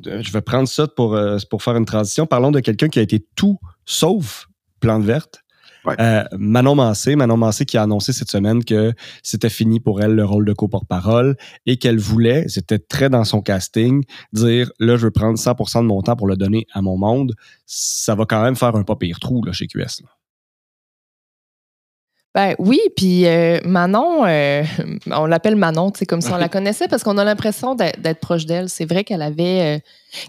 je 0.04 0.32
vais 0.32 0.42
prendre 0.42 0.68
ça 0.68 0.88
pour, 0.88 1.16
euh, 1.16 1.38
pour 1.50 1.62
faire 1.62 1.78
une 1.78 1.86
transition. 1.86 2.26
Parlons 2.26 2.52
de 2.52 2.60
quelqu'un 2.60 2.90
qui 2.90 3.00
a 3.00 3.04
été 3.04 3.26
tout 3.36 3.60
sauf 3.86 4.48
plante 4.80 5.04
verte. 5.04 5.44
Ouais. 5.86 5.96
Euh, 6.00 6.24
Manon 6.38 6.76
Massé, 6.76 7.16
Manon 7.16 7.38
Massé 7.38 7.66
qui 7.66 7.78
a 7.78 7.84
annoncé 7.84 8.14
cette 8.14 8.32
semaine 8.32 8.64
que 8.64 8.94
c'était 9.22 9.50
fini 9.50 9.80
pour 9.80 10.02
elle 10.02 10.16
le 10.16 10.24
rôle 10.24 10.46
de 10.46 10.54
co-porte-parole 10.54 11.36
et 11.66 11.78
qu'elle 11.78 12.00
voulait, 12.00 12.48
c'était 12.48 12.80
très 12.80 13.10
dans 13.10 13.26
son 13.26 13.42
casting, 13.42 14.04
dire 14.32 14.72
là 14.80 14.96
je 14.96 15.06
veux 15.06 15.12
prendre 15.12 15.38
100% 15.38 15.82
de 15.82 15.88
mon 15.88 16.02
temps 16.02 16.16
pour 16.16 16.28
le 16.28 16.38
donner 16.38 16.68
à 16.72 16.82
mon 16.82 16.98
monde. 16.98 17.36
Ça 17.66 18.16
va 18.16 18.26
quand 18.26 18.42
même 18.42 18.56
faire 18.56 18.76
un 18.78 18.84
pas 18.84 18.96
pire 18.96 19.20
trou 19.20 19.44
là, 19.44 19.52
chez 19.52 19.68
QS. 19.68 20.04
là. 20.04 20.10
Ben 22.36 22.56
oui, 22.58 22.80
puis 22.96 23.28
euh, 23.28 23.60
Manon, 23.63 24.26
euh, 24.26 24.63
on 25.12 25.26
l'appelle 25.26 25.56
Manon, 25.56 25.91
tu 25.91 26.00
sais, 26.00 26.06
comme 26.06 26.22
si 26.22 26.32
on 26.32 26.38
la 26.38 26.50
connaissait 26.50 26.88
parce 26.88 27.04
qu'on 27.04 27.17
a 27.17 27.24
l'impression 27.24 27.76
d'être 27.76 28.19
proche 28.19 28.46
d'elle. 28.46 28.69
C'est 28.69 28.86
vrai 28.86 29.04
qu'elle 29.04 29.22
avait, 29.22 29.78
euh, 29.78 29.80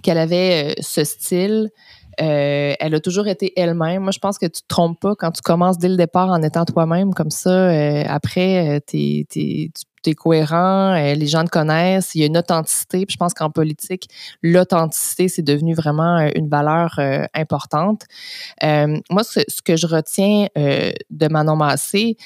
qu'elle 0.03 0.19
avait 0.19 0.75
ce 0.81 1.03
style. 1.05 1.71
Euh, 2.21 2.75
elle 2.79 2.95
a 2.95 3.01
toujours 3.01 3.27
été 3.27 3.53
elle-même. 3.59 4.03
Moi, 4.03 4.13
je 4.13 4.19
pense 4.19 4.39
que 4.39 4.47
tu 4.47 4.63
te 4.63 4.69
trompes 4.69 5.01
pas 5.01 5.15
quand 5.17 5.31
tu 5.31 5.43
commences 5.43 5.79
dès 5.79 5.89
le 5.89 5.97
départ 5.97 6.29
en 6.29 6.43
étant 6.43 6.65
toi-même 6.65 7.15
comme 7.15 7.31
ça. 7.31 7.51
euh, 7.51 8.05
après, 8.07 8.77
euh, 8.77 8.81
t'es, 8.81 9.27
tu 9.31 9.71
es 10.07 10.15
cohérent, 10.15 10.95
les 10.95 11.27
gens 11.27 11.45
te 11.45 11.51
connaissent, 11.51 12.15
il 12.15 12.21
y 12.21 12.23
a 12.25 12.27
une 12.27 12.37
authenticité. 12.37 13.07
Je 13.09 13.17
pense 13.17 13.33
qu'en 13.33 13.51
politique, 13.51 14.09
l'authenticité, 14.43 15.29
c'est 15.29 15.43
devenu 15.43 15.75
vraiment 15.75 16.19
une 16.35 16.49
valeur 16.49 17.01
importante. 17.33 18.03
Moi, 18.63 19.25
ce, 19.25 19.41
ce 19.49 19.63
que 19.63 19.77
je 19.77 19.87
retiens 19.87 20.49
de 20.57 21.29
Manon 21.29 21.57
Massé, 21.57 22.19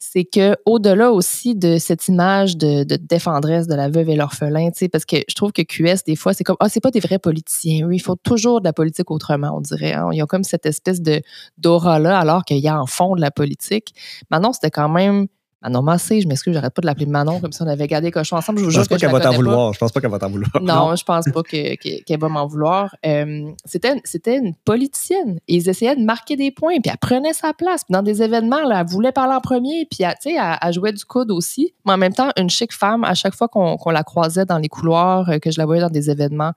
c'est 0.00 0.24
que 0.24 0.56
au-delà 0.64 1.12
aussi 1.12 1.54
de 1.54 1.76
cette 1.78 2.08
image 2.08 2.56
de, 2.56 2.84
de 2.84 2.96
défendresse 2.96 3.66
de 3.66 3.74
la 3.74 3.90
veuve 3.90 4.08
et 4.08 4.16
l'orphelin, 4.16 4.70
parce 4.90 5.04
que 5.04 5.16
je 5.28 5.34
trouve 5.34 5.52
que 5.52 5.60
QS, 5.62 6.02
des 6.06 6.16
fois, 6.16 6.32
c'est 6.32 6.42
comme, 6.42 6.56
ah, 6.58 6.70
c'est 6.70 6.80
pas 6.80 6.90
des 6.90 7.00
vrais 7.00 7.18
politiciens. 7.18 7.86
Eux, 7.86 7.94
ils 7.94 8.00
font 8.00 8.16
toujours 8.16 8.60
de 8.60 8.64
la 8.64 8.72
politique 8.72 9.10
autrement, 9.10 9.52
on 9.56 9.60
dirait. 9.60 9.92
hein. 9.92 10.08
Ils 10.12 10.22
ont 10.22 10.26
comme 10.26 10.42
cette 10.42 10.64
espèce 10.66 11.02
de 11.02 11.20
d'aura-là, 11.58 12.18
alors 12.18 12.44
qu'il 12.44 12.58
y 12.58 12.68
a 12.68 12.80
en 12.80 12.86
fond 12.86 13.14
de 13.14 13.20
la 13.20 13.30
politique. 13.30 13.94
Manon, 14.30 14.52
c'était 14.54 14.70
quand 14.70 14.88
même. 14.88 15.26
Manon 15.62 15.82
Massé, 15.82 16.20
je 16.22 16.26
m'excuse, 16.28 16.54
j'arrête 16.54 16.72
pas 16.72 16.80
de 16.80 16.86
l'appeler 16.86 17.04
Manon, 17.06 17.38
comme 17.38 17.52
si 17.52 17.60
on 17.60 17.66
avait 17.66 17.86
gardé 17.86 18.06
les 18.06 18.10
cochons 18.12 18.36
ensemble. 18.36 18.60
Je 18.60 18.64
vous 18.64 18.70
Je 18.70 18.74
jure 18.76 18.80
pense 18.82 18.88
pas 18.88 18.94
que 18.94 19.00
je 19.02 19.06
qu'elle 19.06 19.12
va 19.14 19.20
t'en 19.20 19.32
vouloir. 19.36 19.72
Je 19.74 19.78
pense 19.78 19.92
pas 19.92 20.00
qu'elle 20.00 20.10
va 20.10 20.18
t'en 20.18 20.30
vouloir. 20.30 20.50
Non, 20.62 20.96
je 20.96 21.04
pense 21.04 21.26
pas 21.26 21.42
que- 21.42 21.74
que- 21.76 22.02
qu'elle 22.04 22.18
va 22.18 22.28
m'en 22.30 22.46
vouloir. 22.46 22.96
Euh, 23.04 23.50
c'était, 23.66 24.00
c'était 24.04 24.38
une 24.38 24.54
politicienne. 24.64 25.38
Et 25.48 25.56
ils 25.56 25.68
essayaient 25.68 25.96
de 25.96 26.04
marquer 26.04 26.36
des 26.36 26.50
points, 26.50 26.80
puis 26.82 26.90
elle 26.90 26.98
prenait 26.98 27.34
sa 27.34 27.52
place. 27.52 27.84
Puis 27.84 27.92
dans 27.92 28.02
des 28.02 28.22
événements, 28.22 28.62
là, 28.66 28.80
elle 28.80 28.86
voulait 28.86 29.12
parler 29.12 29.34
en 29.34 29.40
premier, 29.40 29.86
puis 29.90 30.02
elle, 30.02 30.14
tu 30.22 30.30
sais, 30.30 30.36
elle, 30.40 30.56
elle 30.62 30.72
jouait 30.72 30.92
du 30.92 31.04
coude 31.04 31.30
aussi. 31.30 31.74
Mais 31.84 31.92
en 31.92 31.98
même 31.98 32.14
temps, 32.14 32.30
une 32.38 32.48
chic 32.48 32.72
femme, 32.72 33.04
à 33.04 33.12
chaque 33.14 33.34
fois 33.34 33.48
qu'on, 33.48 33.76
qu'on 33.76 33.90
la 33.90 34.02
croisait 34.02 34.46
dans 34.46 34.58
les 34.58 34.68
couloirs, 34.68 35.28
euh, 35.28 35.38
que 35.38 35.50
je 35.50 35.58
la 35.58 35.66
voyais 35.66 35.82
dans 35.82 35.90
des 35.90 36.08
événements, 36.10 36.52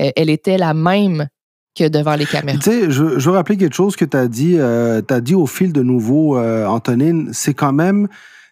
euh, 0.00 0.10
elle 0.16 0.30
était 0.30 0.56
la 0.56 0.72
même 0.72 1.28
que 1.78 1.86
devant 1.88 2.14
les 2.14 2.24
caméras. 2.24 2.58
Tu 2.58 2.70
sais, 2.70 2.90
je, 2.90 3.18
je 3.18 3.28
veux 3.30 3.36
rappeler 3.36 3.58
quelque 3.58 3.74
chose 3.76 3.96
que 3.96 4.06
tu 4.06 4.16
as 4.16 4.28
dit. 4.28 4.54
euh, 4.58 5.02
tu 5.06 5.12
as 5.12 5.20
dit 5.20 5.34
au 5.34 5.44
fil 5.46 5.74
de 5.74 5.82
nouveau, 5.82 6.38
euh, 6.38 6.64
Antonine, 6.66 7.28
c'est 7.34 7.52
quand 7.52 7.74
même 7.74 8.08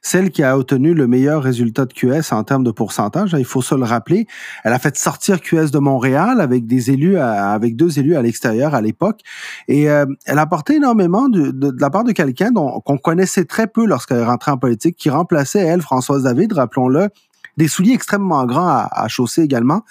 celle 0.07 0.31
qui 0.31 0.43
a 0.43 0.59
obtenu 0.59 0.93
le 0.93 1.07
meilleur 1.07 1.43
résultat 1.43 1.87
de 1.87 1.95
QS 1.95 2.33
en 2.33 2.45
termes 2.45 2.63
de 2.63 2.71
pourcentage. 2.71 3.35
hein, 3.35 3.39
Il 3.39 3.47
faut 3.47 3.63
se 3.63 3.75
le 3.75 3.85
rappeler. 3.85 4.27
Elle 4.63 4.75
a 4.75 4.79
fait 4.79 4.95
sortir 4.99 5.41
QS 5.41 5.71
de 5.73 5.79
Montréal 5.79 6.43
avec 6.43 6.67
des 6.67 6.91
élus, 6.91 7.17
à- 7.17 7.53
avec 7.53 7.75
deux 7.75 7.99
élus 7.99 8.15
à 8.15 8.21
l'extérieur 8.21 8.75
à 8.75 8.83
l'époque, 8.83 9.21
et 9.67 9.89
euh, 9.89 10.05
elle 10.27 10.39
a 10.39 10.43
apporté 10.43 10.75
énormément 10.77 11.29
de, 11.31 11.51
de, 11.51 11.71
de 11.71 11.81
la 11.81 11.89
part 11.89 12.05
de 12.05 12.13
quelqu'un 12.13 12.53
qu'on 12.53 12.99
connaissait 12.99 13.47
très 13.47 13.67
peu 13.67 13.87
lorsqu'elle 13.87 14.19
est 14.19 14.25
rentrée 14.25 14.51
en 14.53 14.59
politique, 14.59 14.97
qui 14.97 15.09
remplaçait 15.09 15.61
elle, 15.61 15.81
Françoise 15.81 16.25
David, 16.25 16.53
rappelons-le, 16.53 17.09
des 17.57 17.69
souliers 17.69 17.93
extrêmement 17.93 18.45
grands 18.47 18.69
à, 18.69 18.89
à 18.91 19.09
chausser 19.09 19.43
également. 19.43 19.83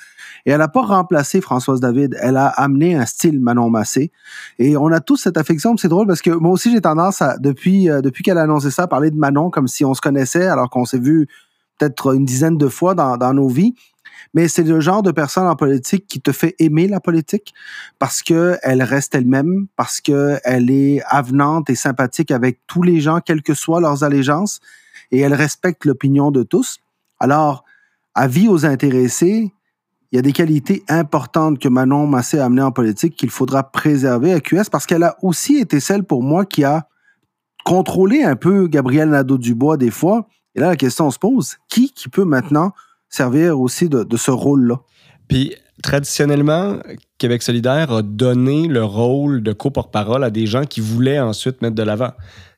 Et 0.46 0.52
elle 0.52 0.60
n'a 0.60 0.68
pas 0.68 0.82
remplacé 0.82 1.42
Françoise 1.42 1.80
David, 1.80 2.18
elle 2.22 2.38
a 2.38 2.48
amené 2.48 2.96
un 2.96 3.06
style 3.06 3.40
Manon 3.40 3.70
Massé. 3.70 4.12
Et 4.60 4.76
on 4.76 4.88
a 4.88 5.00
tous 5.00 5.18
cette 5.18 5.38
affection, 5.38 5.78
c'est 5.78 5.88
drôle 5.88 6.08
parce 6.08 6.22
que 6.22 6.32
moi 6.32 6.52
aussi 6.52 6.72
j'ai 6.72 6.82
tendance 6.82 7.22
à, 7.22 7.38
depuis, 7.38 7.90
euh, 7.90 8.02
depuis 8.02 8.24
qu'elle 8.24 8.38
a 8.38 8.44
annoncé 8.44 8.72
ça, 8.72 8.84
à 8.84 8.88
parler 8.88 9.12
de 9.12 9.18
Manon 9.18 9.50
comme 9.50 9.68
si 9.68 9.86
on 9.86 9.94
se 9.94 10.02
connaissait 10.02 10.48
alors 10.48 10.70
qu'on 10.70 10.86
s'est 10.86 11.00
vu 11.00 11.28
peut-être 11.78 12.14
une 12.14 12.26
dizaine 12.26 12.58
de 12.58 12.68
fois 12.68 12.96
dans, 12.96 13.18
dans 13.18 13.34
nos 13.34 13.48
vies. 13.48 13.74
Mais 14.34 14.48
c'est 14.48 14.64
le 14.64 14.80
genre 14.80 15.04
de 15.04 15.12
personne 15.12 15.46
en 15.46 15.56
politique 15.56 16.08
qui 16.08 16.20
te 16.20 16.32
fait 16.32 16.56
aimer 16.60 16.88
la 16.88 17.00
politique 17.00 17.54
parce 18.00 18.24
que 18.24 18.58
elle 18.64 18.82
reste 18.82 19.14
elle-même, 19.16 19.68
parce 19.76 20.02
que 20.02 20.40
elle 20.44 20.72
est 20.72 21.02
avenante 21.08 21.70
et 21.70 21.76
sympathique 21.76 22.32
avec 22.32 22.60
tous 22.66 22.82
les 22.82 23.00
gens, 23.00 23.20
quelles 23.20 23.44
que 23.44 23.54
soient 23.54 23.82
leurs 23.82 24.04
allégeances, 24.04 24.60
et 25.12 25.20
elle 25.20 25.34
respecte 25.34 25.86
l'opinion 25.86 26.32
de 26.32 26.42
tous. 26.44 26.80
Alors, 27.24 27.64
avis 28.16 28.50
aux 28.50 28.66
intéressés, 28.66 29.54
il 30.12 30.16
y 30.18 30.20
a 30.20 30.22
des 30.22 30.34
qualités 30.34 30.84
importantes 30.90 31.58
que 31.58 31.70
Manon 31.70 32.06
Massé 32.06 32.38
a 32.38 32.46
amenées 32.46 32.62
en 32.62 32.74
politique 32.74 33.16
qu'il 33.16 33.30
faudra 33.30 33.64
préserver 33.72 34.34
à 34.34 34.42
QS 34.42 34.70
parce 34.70 34.86
qu'elle 34.86 35.04
a 35.04 35.16
aussi 35.22 35.56
été 35.56 35.80
celle 35.80 36.04
pour 36.04 36.22
moi 36.22 36.46
qui 36.46 36.66
a 36.66 36.86
contrôlé 37.64 38.24
un 38.24 38.36
peu 38.36 38.68
Gabriel 38.68 39.08
Nadeau-Dubois 39.08 39.78
des 39.78 39.90
fois. 39.90 40.28
Et 40.54 40.60
là, 40.60 40.68
la 40.68 40.76
question 40.76 41.10
se 41.12 41.18
pose, 41.18 41.56
qui 41.70 41.94
peut 42.12 42.26
maintenant 42.26 42.74
servir 43.08 43.58
aussi 43.58 43.88
de, 43.88 44.04
de 44.04 44.18
ce 44.18 44.32
rôle-là? 44.32 44.82
Puis, 45.30 45.56
traditionnellement, 45.82 46.80
Québec 47.20 47.42
solidaire 47.42 47.90
a 47.94 48.02
donné 48.02 48.68
le 48.68 48.84
rôle 48.84 49.42
de 49.42 49.54
co-porte-parole 49.54 50.26
à 50.26 50.30
des 50.30 50.46
gens 50.46 50.66
qui 50.66 50.82
voulaient 50.82 51.22
ensuite 51.22 51.62
mettre 51.62 51.76
de 51.76 51.84
l'avant. 51.84 52.12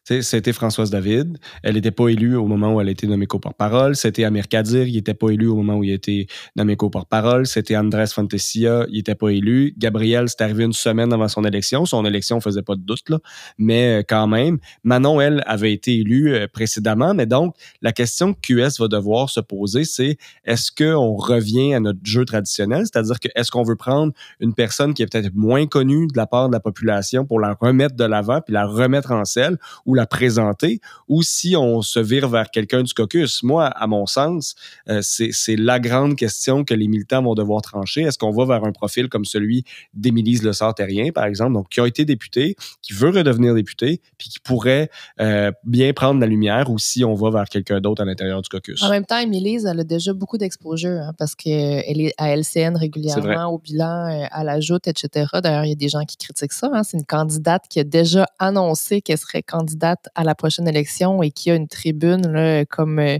C'était 0.07 0.53
Françoise 0.53 0.91
David. 0.91 1.39
Elle 1.63 1.73
n'était 1.73 1.89
pas 1.89 2.09
élue 2.09 2.35
au 2.35 2.45
moment 2.45 2.75
où 2.75 2.81
elle 2.81 2.89
a 2.89 2.91
été 2.91 3.07
nommée 3.07 3.25
co-porte-parole. 3.25 3.95
C'était 3.95 4.23
Amir 4.23 4.47
Kadir. 4.47 4.85
Il 4.87 4.93
n'était 4.93 5.15
pas 5.15 5.31
élu 5.31 5.47
au 5.47 5.55
moment 5.55 5.77
où 5.77 5.83
il 5.83 5.89
a 5.89 5.95
été 5.95 6.27
nommé 6.55 6.75
co-porte-parole. 6.75 7.47
C'était 7.47 7.75
Andrés 7.75 8.05
Fantesia. 8.05 8.85
Il 8.89 8.97
n'était 8.97 9.15
pas 9.15 9.29
élu. 9.29 9.73
Gabriel, 9.79 10.29
c'est 10.29 10.41
arrivé 10.41 10.63
une 10.63 10.73
semaine 10.73 11.11
avant 11.11 11.27
son 11.27 11.43
élection. 11.43 11.87
Son 11.87 12.05
élection 12.05 12.39
faisait 12.39 12.61
pas 12.61 12.75
de 12.75 12.81
doute, 12.81 13.09
là. 13.09 13.17
Mais 13.57 14.01
euh, 14.01 14.03
quand 14.07 14.27
même, 14.27 14.59
Manon, 14.83 15.19
elle, 15.21 15.41
avait 15.47 15.73
été 15.73 15.97
élue 15.97 16.35
euh, 16.35 16.47
précédemment. 16.47 17.15
Mais 17.15 17.25
donc, 17.25 17.55
la 17.81 17.91
question 17.91 18.35
que 18.35 18.39
QS 18.41 18.79
va 18.79 18.87
devoir 18.87 19.31
se 19.31 19.39
poser, 19.39 19.85
c'est 19.85 20.17
est-ce 20.43 20.71
qu'on 20.71 21.15
revient 21.15 21.73
à 21.73 21.79
notre 21.79 22.01
jeu 22.03 22.25
traditionnel? 22.25 22.83
C'est-à-dire 22.83 23.19
que 23.19 23.29
est-ce 23.33 23.49
qu'on 23.49 23.63
veut 23.63 23.75
prendre 23.75 24.13
une 24.39 24.53
personne 24.53 24.93
qui 24.93 25.01
est 25.01 25.07
peut-être 25.07 25.33
moins 25.33 25.65
connue 25.65 26.05
de 26.05 26.15
la 26.15 26.27
part 26.27 26.49
de 26.49 26.53
la 26.53 26.59
population 26.59 27.25
pour 27.25 27.39
la 27.39 27.57
remettre 27.59 27.95
de 27.95 28.05
l'avant 28.05 28.41
puis 28.41 28.53
la 28.53 28.67
remettre 28.67 29.11
en 29.11 29.25
selle 29.25 29.57
ou 29.87 29.94
la 29.95 30.05
présenter, 30.05 30.79
ou 31.08 31.23
si 31.23 31.55
on 31.55 31.81
se 31.81 31.99
vire 31.99 32.29
vers 32.29 32.51
quelqu'un 32.51 32.84
du 32.84 32.93
caucus. 32.93 33.43
Moi, 33.43 33.65
à 33.65 33.88
mon 33.88 34.05
sens, 34.05 34.55
euh, 34.89 34.99
c'est 35.01 35.55
la 35.55 35.79
grande 35.79 36.15
question 36.15 36.63
que 36.63 36.73
les 36.73 36.88
militants 36.88 37.23
vont 37.23 37.34
devoir 37.36 37.62
trancher. 37.62 38.01
Est-ce 38.01 38.17
qu'on 38.17 38.31
va 38.31 38.45
vers 38.45 38.63
un 38.63 38.71
profil 38.71 39.10
comme 39.10 39.25
celui 39.25 39.63
d'Émilise 39.93 40.43
Le 40.43 40.53
Sartérien, 40.53 41.12
par 41.12 41.25
exemple, 41.25 41.53
donc 41.53 41.69
qui 41.69 41.79
a 41.79 41.88
été 41.88 42.05
député, 42.05 42.55
qui 42.81 42.93
veut 42.93 43.10
redevenir 43.10 43.53
député, 43.53 44.01
puis 44.17 44.29
qui 44.29 44.39
pourrait 44.39 44.89
euh, 45.19 45.51
bien 45.63 45.93
prendre 45.93 46.19
la 46.19 46.27
lumière, 46.27 46.69
ou 46.69 46.77
si 46.77 47.03
on 47.03 47.13
va 47.13 47.29
vers 47.29 47.45
quelqu'un 47.45 47.79
d'autre 47.79 48.01
à 48.01 48.05
l'intérieur 48.05 48.41
du 48.41 48.49
caucus? 48.49 48.81
En 48.84 48.89
même 48.89 49.05
temps, 49.05 49.19
Émilise, 49.19 49.65
elle 49.65 49.79
a 49.79 49.84
déjà 49.84 50.13
beaucoup 50.13 50.38
d'exposure, 50.38 51.01
hein, 51.01 51.13
parce 51.17 51.36
qu'elle 51.36 52.01
est 52.01 52.13
à 52.17 52.36
LCN 52.36 52.75
régulièrement, 52.75 53.47
au 53.47 53.60
bilan, 53.60 54.08
euh, 54.08 54.25
à 54.31 54.43
la 54.43 54.60
joute, 54.60 54.88
etc. 54.88 55.27
D'ailleurs, 55.41 55.65
il 55.65 55.69
y 55.69 55.73
a 55.73 55.75
des 55.75 55.89
gens 55.89 56.03
qui 56.05 56.17
critiquent 56.17 56.53
ça. 56.53 56.69
Hein. 56.73 56.84
C'est 56.84 56.97
une 56.97 57.05
candidate 57.05 57.65
qui 57.69 57.79
a 57.79 57.84
déjà 57.84 58.25
annoncé 58.39 59.01
qu'elle 59.01 59.17
serait 59.17 59.43
candidate 59.43 59.84
à 60.15 60.23
la 60.23 60.35
prochaine 60.35 60.67
élection 60.67 61.21
et 61.21 61.31
qui 61.31 61.51
a 61.51 61.55
une 61.55 61.67
tribune 61.67 62.65
comme, 62.69 62.99
euh, 62.99 63.17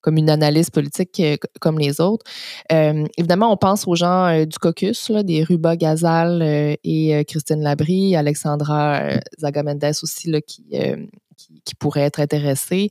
comme 0.00 0.16
une 0.16 0.30
analyse 0.30 0.70
politique 0.70 1.20
euh, 1.20 1.36
comme 1.60 1.78
les 1.78 2.00
autres. 2.00 2.24
Euh, 2.72 3.04
évidemment, 3.16 3.52
on 3.52 3.56
pense 3.56 3.86
aux 3.86 3.94
gens 3.94 4.44
du 4.44 4.58
caucus, 4.58 5.10
des 5.10 5.42
Ruba 5.42 5.76
Gazal 5.76 6.42
et 6.84 7.24
Christine 7.26 7.62
Labrie, 7.62 8.16
Alexandra 8.16 9.02
Zagamendes 9.38 9.84
aussi, 10.02 10.32
qui, 10.46 10.64
qui, 11.64 11.74
pourrait 11.74 12.02
être 12.02 12.20
intéressée. 12.20 12.90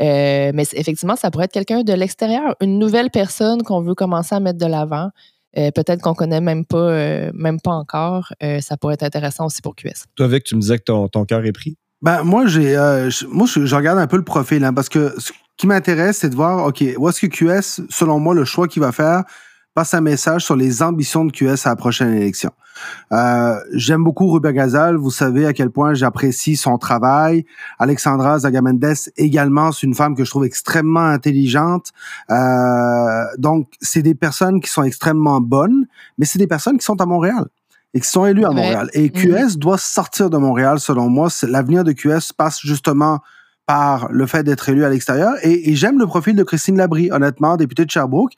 mais 0.00 0.64
effectivement, 0.72 1.16
ça 1.16 1.30
pourrait 1.30 1.46
être 1.46 1.52
quelqu'un 1.52 1.82
de 1.82 1.92
l'extérieur, 1.92 2.54
une 2.60 2.78
nouvelle 2.78 3.10
personne 3.10 3.62
qu'on 3.62 3.80
veut 3.80 3.94
commencer 3.94 4.34
à 4.34 4.40
mettre 4.40 4.58
de 4.58 4.66
l'avant. 4.66 5.10
peut-être 5.54 6.02
qu'on 6.02 6.14
connaît 6.14 6.40
même 6.40 6.66
pas, 6.66 7.30
même 7.32 7.60
pas 7.60 7.72
encore. 7.72 8.32
ça 8.60 8.76
pourrait 8.76 8.94
être 8.94 9.04
intéressant 9.04 9.46
aussi 9.46 9.62
pour 9.62 9.76
QS. 9.76 10.06
Toi, 10.16 10.28
Vic, 10.28 10.44
tu 10.44 10.56
me 10.56 10.60
disais 10.60 10.78
que 10.78 11.06
ton 11.06 11.24
cœur 11.24 11.44
est 11.44 11.52
pris. 11.52 11.76
Ben, 12.02 12.22
moi, 12.22 12.46
j'ai, 12.46 12.76
euh, 12.76 13.10
moi, 13.28 13.46
je, 13.46 13.74
regarde 13.74 13.98
un 13.98 14.06
peu 14.06 14.16
le 14.16 14.24
profil, 14.24 14.64
hein, 14.64 14.74
parce 14.74 14.88
que 14.88 15.14
ce 15.18 15.32
qui 15.56 15.66
m'intéresse, 15.66 16.18
c'est 16.18 16.28
de 16.28 16.36
voir, 16.36 16.66
OK, 16.66 16.84
où 16.98 17.08
est-ce 17.08 17.26
que 17.26 17.26
QS, 17.26 17.86
selon 17.88 18.20
moi, 18.20 18.34
le 18.34 18.44
choix 18.44 18.68
qu'il 18.68 18.82
va 18.82 18.92
faire, 18.92 19.24
passe 19.74 19.94
un 19.94 20.00
message 20.00 20.44
sur 20.44 20.56
les 20.56 20.82
ambitions 20.82 21.24
de 21.24 21.32
QS 21.32 21.66
à 21.66 21.70
la 21.70 21.76
prochaine 21.76 22.14
élection. 22.14 22.50
Euh, 23.12 23.56
j'aime 23.74 24.04
beaucoup 24.04 24.30
Ruben 24.30 24.52
Gazal. 24.52 24.96
Vous 24.96 25.10
savez 25.10 25.46
à 25.46 25.52
quel 25.52 25.70
point 25.70 25.92
j'apprécie 25.94 26.56
son 26.56 26.78
travail. 26.78 27.44
Alexandra 27.78 28.38
Zagamendes 28.38 28.84
également, 29.16 29.72
c'est 29.72 29.86
une 29.86 29.94
femme 29.94 30.14
que 30.14 30.24
je 30.24 30.30
trouve 30.30 30.44
extrêmement 30.44 31.06
intelligente. 31.06 31.92
Euh, 32.30 33.24
donc, 33.38 33.68
c'est 33.80 34.02
des 34.02 34.14
personnes 34.14 34.60
qui 34.60 34.70
sont 34.70 34.82
extrêmement 34.82 35.40
bonnes, 35.40 35.86
mais 36.18 36.24
c'est 36.24 36.38
des 36.38 36.46
personnes 36.46 36.78
qui 36.78 36.84
sont 36.84 37.00
à 37.00 37.06
Montréal 37.06 37.46
et 37.96 38.00
qui 38.00 38.08
sont 38.10 38.26
élus 38.26 38.44
à 38.44 38.50
Montréal. 38.50 38.90
Et 38.92 39.08
QS 39.08 39.54
mhm. 39.54 39.56
doit 39.56 39.78
sortir 39.78 40.28
de 40.28 40.36
Montréal, 40.36 40.78
selon 40.78 41.08
moi. 41.08 41.28
L'avenir 41.44 41.82
de 41.82 41.92
QS 41.92 42.34
passe 42.36 42.60
justement 42.60 43.20
par 43.64 44.12
le 44.12 44.26
fait 44.26 44.42
d'être 44.42 44.68
élu 44.68 44.84
à 44.84 44.90
l'extérieur. 44.90 45.32
Et, 45.42 45.74
j'aime 45.74 45.98
le 45.98 46.06
profil 46.06 46.36
de 46.36 46.42
Christine 46.42 46.76
Labrie, 46.76 47.10
honnêtement, 47.10 47.56
députée 47.56 47.86
de 47.86 47.90
Sherbrooke, 47.90 48.34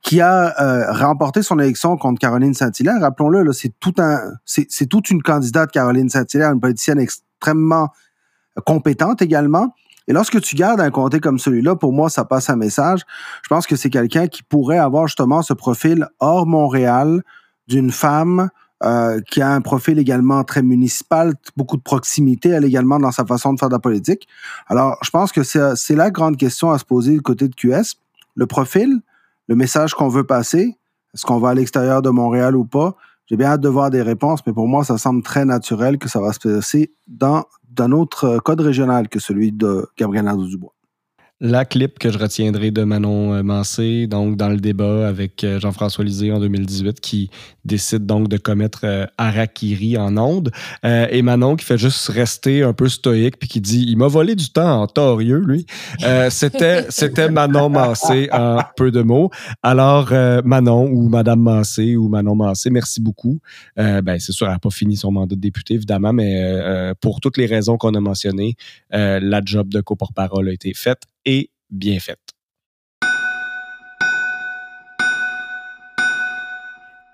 qui 0.00 0.22
a 0.22 0.58
euh, 0.58 0.90
remporté 0.92 1.42
son 1.42 1.58
élection 1.58 1.98
contre 1.98 2.20
Caroline 2.20 2.54
Saint-Hilaire. 2.54 3.02
Rappelons-le, 3.02 3.52
c'est 3.52 3.74
tout 3.80 3.92
un, 3.98 4.18
c'est 4.46 4.86
toute 4.86 5.10
une 5.10 5.22
candidate, 5.22 5.70
Caroline 5.70 6.08
Saint-Hilaire, 6.08 6.50
une 6.50 6.60
politicienne 6.60 6.98
extrêmement 6.98 7.90
compétente 8.64 9.20
également. 9.20 9.74
Et 10.08 10.14
lorsque 10.14 10.40
tu 10.40 10.56
gardes 10.56 10.80
un 10.80 10.90
comté 10.90 11.20
comme 11.20 11.38
celui-là, 11.38 11.76
pour 11.76 11.92
moi, 11.92 12.08
ça 12.08 12.24
passe 12.24 12.48
un 12.48 12.56
message. 12.56 13.02
Je 13.42 13.48
pense 13.50 13.66
que 13.66 13.76
c'est 13.76 13.90
quelqu'un 13.90 14.26
qui 14.26 14.42
pourrait 14.42 14.78
avoir 14.78 15.06
justement 15.06 15.42
ce 15.42 15.52
profil 15.52 16.08
hors 16.18 16.46
Montréal 16.46 17.22
d'une 17.68 17.92
femme 17.92 18.48
euh, 18.84 19.20
qui 19.20 19.40
a 19.40 19.50
un 19.52 19.60
profil 19.60 19.98
également 19.98 20.42
très 20.44 20.62
municipal, 20.62 21.34
beaucoup 21.56 21.76
de 21.76 21.82
proximité, 21.82 22.48
elle 22.48 22.64
également 22.64 22.98
dans 22.98 23.12
sa 23.12 23.24
façon 23.24 23.52
de 23.52 23.58
faire 23.58 23.68
de 23.68 23.74
la 23.74 23.78
politique. 23.78 24.26
Alors, 24.66 24.98
je 25.02 25.10
pense 25.10 25.30
que 25.30 25.42
c'est 25.42 25.94
la 25.94 26.10
grande 26.10 26.36
question 26.36 26.70
à 26.70 26.78
se 26.78 26.84
poser 26.84 27.12
du 27.12 27.22
côté 27.22 27.48
de 27.48 27.54
QS. 27.54 27.96
Le 28.34 28.46
profil, 28.46 29.00
le 29.46 29.54
message 29.54 29.94
qu'on 29.94 30.08
veut 30.08 30.24
passer, 30.24 30.76
est-ce 31.14 31.24
qu'on 31.24 31.38
va 31.38 31.50
à 31.50 31.54
l'extérieur 31.54 32.02
de 32.02 32.10
Montréal 32.10 32.56
ou 32.56 32.64
pas? 32.64 32.96
J'ai 33.26 33.36
bien 33.36 33.48
hâte 33.48 33.60
de 33.60 33.68
voir 33.68 33.90
des 33.90 34.02
réponses, 34.02 34.40
mais 34.46 34.52
pour 34.52 34.66
moi, 34.66 34.84
ça 34.84 34.98
semble 34.98 35.22
très 35.22 35.44
naturel 35.44 35.98
que 35.98 36.08
ça 36.08 36.20
va 36.20 36.32
se 36.32 36.40
passer 36.40 36.92
dans 37.06 37.44
un 37.78 37.92
autre 37.92 38.38
code 38.38 38.60
régional 38.60 39.08
que 39.08 39.18
celui 39.18 39.52
de 39.52 39.88
Gabriel 39.96 40.24
Nadeau-Dubois 40.24 40.74
la 41.42 41.64
clip 41.64 41.98
que 41.98 42.12
je 42.12 42.18
retiendrai 42.18 42.70
de 42.70 42.84
Manon 42.84 43.34
euh, 43.34 43.42
Mancé, 43.42 44.06
donc 44.06 44.36
dans 44.36 44.48
le 44.48 44.58
débat 44.58 45.08
avec 45.08 45.42
euh, 45.42 45.58
Jean-François 45.58 46.04
Lisée 46.04 46.30
en 46.30 46.38
2018, 46.38 47.00
qui 47.00 47.30
décide 47.64 48.06
donc 48.06 48.28
de 48.28 48.36
commettre 48.36 48.82
euh, 48.84 49.06
Harakiri 49.18 49.98
en 49.98 50.16
onde. 50.18 50.52
et 50.84 51.20
Manon 51.22 51.56
qui 51.56 51.64
fait 51.64 51.78
juste 51.78 52.08
rester 52.08 52.62
un 52.62 52.72
peu 52.72 52.88
stoïque 52.88 53.40
puis 53.40 53.48
qui 53.48 53.60
dit 53.60 53.84
il 53.88 53.96
m'a 53.96 54.06
volé 54.06 54.36
du 54.36 54.50
temps 54.50 54.82
en 54.82 54.86
torieux 54.86 55.42
lui. 55.44 55.66
c'était 56.30 56.86
c'était 56.90 57.28
Manon 57.28 57.68
Mancé 57.68 58.28
en 58.32 58.60
peu 58.76 58.92
de 58.92 59.02
mots. 59.02 59.30
Alors 59.64 60.12
Manon 60.44 60.88
ou 60.92 61.08
Madame 61.08 61.40
Mancé 61.40 61.96
ou 61.96 62.08
Manon 62.08 62.36
Mancé, 62.36 62.70
merci 62.70 63.00
beaucoup. 63.00 63.40
ben 63.76 64.16
c'est 64.20 64.32
sûr 64.32 64.46
elle 64.46 64.52
n'a 64.52 64.58
pas 64.60 64.70
fini 64.70 64.96
son 64.96 65.10
mandat 65.10 65.34
de 65.34 65.40
député 65.40 65.74
évidemment, 65.74 66.12
mais 66.12 66.92
pour 67.00 67.20
toutes 67.20 67.36
les 67.36 67.46
raisons 67.46 67.76
qu'on 67.76 67.94
a 67.94 68.00
mentionnées, 68.00 68.54
la 68.90 69.40
job 69.44 69.68
de 69.68 69.80
coporte-parole 69.80 70.48
a 70.48 70.52
été 70.52 70.72
faite 70.74 71.02
et 71.24 71.50
bien 71.70 71.98
faite. 71.98 72.18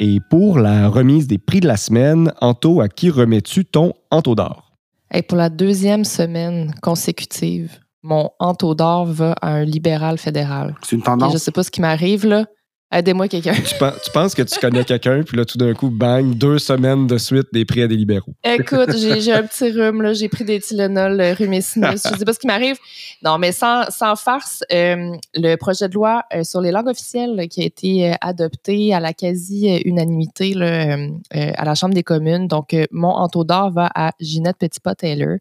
Et 0.00 0.20
pour 0.30 0.60
la 0.60 0.88
remise 0.88 1.26
des 1.26 1.38
prix 1.38 1.58
de 1.58 1.66
la 1.66 1.76
semaine, 1.76 2.32
Anto, 2.40 2.80
à 2.80 2.88
qui 2.88 3.10
remets-tu 3.10 3.64
ton 3.64 3.94
Anto 4.10 4.36
d'or? 4.36 4.72
Et 5.12 5.22
pour 5.22 5.36
la 5.36 5.48
deuxième 5.48 6.04
semaine 6.04 6.72
consécutive, 6.82 7.80
mon 8.02 8.30
Anto 8.38 8.74
d'or 8.76 9.06
va 9.06 9.32
à 9.40 9.48
un 9.48 9.64
libéral 9.64 10.18
fédéral. 10.18 10.76
C'est 10.82 10.96
une 10.96 11.02
tendance. 11.02 11.30
je 11.30 11.36
ne 11.36 11.40
sais 11.40 11.50
pas 11.50 11.64
ce 11.64 11.70
qui 11.70 11.80
m'arrive 11.80 12.26
là. 12.26 12.46
Aidez-moi 12.90 13.28
quelqu'un. 13.28 13.52
Tu, 13.52 14.10
penses 14.14 14.34
que 14.34 14.40
tu 14.40 14.58
connais 14.58 14.82
quelqu'un, 14.82 15.22
puis 15.22 15.36
là, 15.36 15.44
tout 15.44 15.58
d'un 15.58 15.74
coup, 15.74 15.90
bang, 15.90 16.34
deux 16.34 16.58
semaines 16.58 17.06
de 17.06 17.18
suite 17.18 17.48
des 17.52 17.66
prix 17.66 17.82
à 17.82 17.86
des 17.86 17.96
libéraux. 17.96 18.32
Écoute, 18.42 18.96
j'ai 18.96 19.32
un 19.32 19.42
petit 19.42 19.70
rhume, 19.70 20.00
là. 20.00 20.14
J'ai 20.14 20.30
pris 20.30 20.44
des 20.44 20.58
Tylenol 20.58 21.20
euh, 21.20 21.34
sinus. 21.60 22.02
Je 22.10 22.18
sais 22.18 22.24
pas 22.24 22.32
ce 22.32 22.38
qui 22.38 22.46
m'arrive. 22.46 22.76
Non, 23.22 23.36
mais 23.36 23.52
sans, 23.52 23.90
sans 23.90 24.16
farce, 24.16 24.64
euh, 24.72 25.14
le 25.34 25.56
projet 25.56 25.88
de 25.88 25.94
loi 25.94 26.22
euh, 26.34 26.44
sur 26.44 26.62
les 26.62 26.70
langues 26.70 26.88
officielles 26.88 27.46
qui 27.50 27.60
a 27.60 27.66
été 27.66 28.14
adopté 28.22 28.94
à 28.94 29.00
la 29.00 29.12
quasi-unanimité 29.12 30.54
à 31.30 31.64
la 31.64 31.74
Chambre 31.74 31.92
des 31.92 32.02
communes. 32.02 32.48
Donc, 32.48 32.74
mon 32.90 33.08
entour 33.08 33.44
d'or 33.44 33.70
va 33.70 33.90
à 33.94 34.12
Ginette 34.18 34.56
Petitpas-Taylor. 34.56 35.36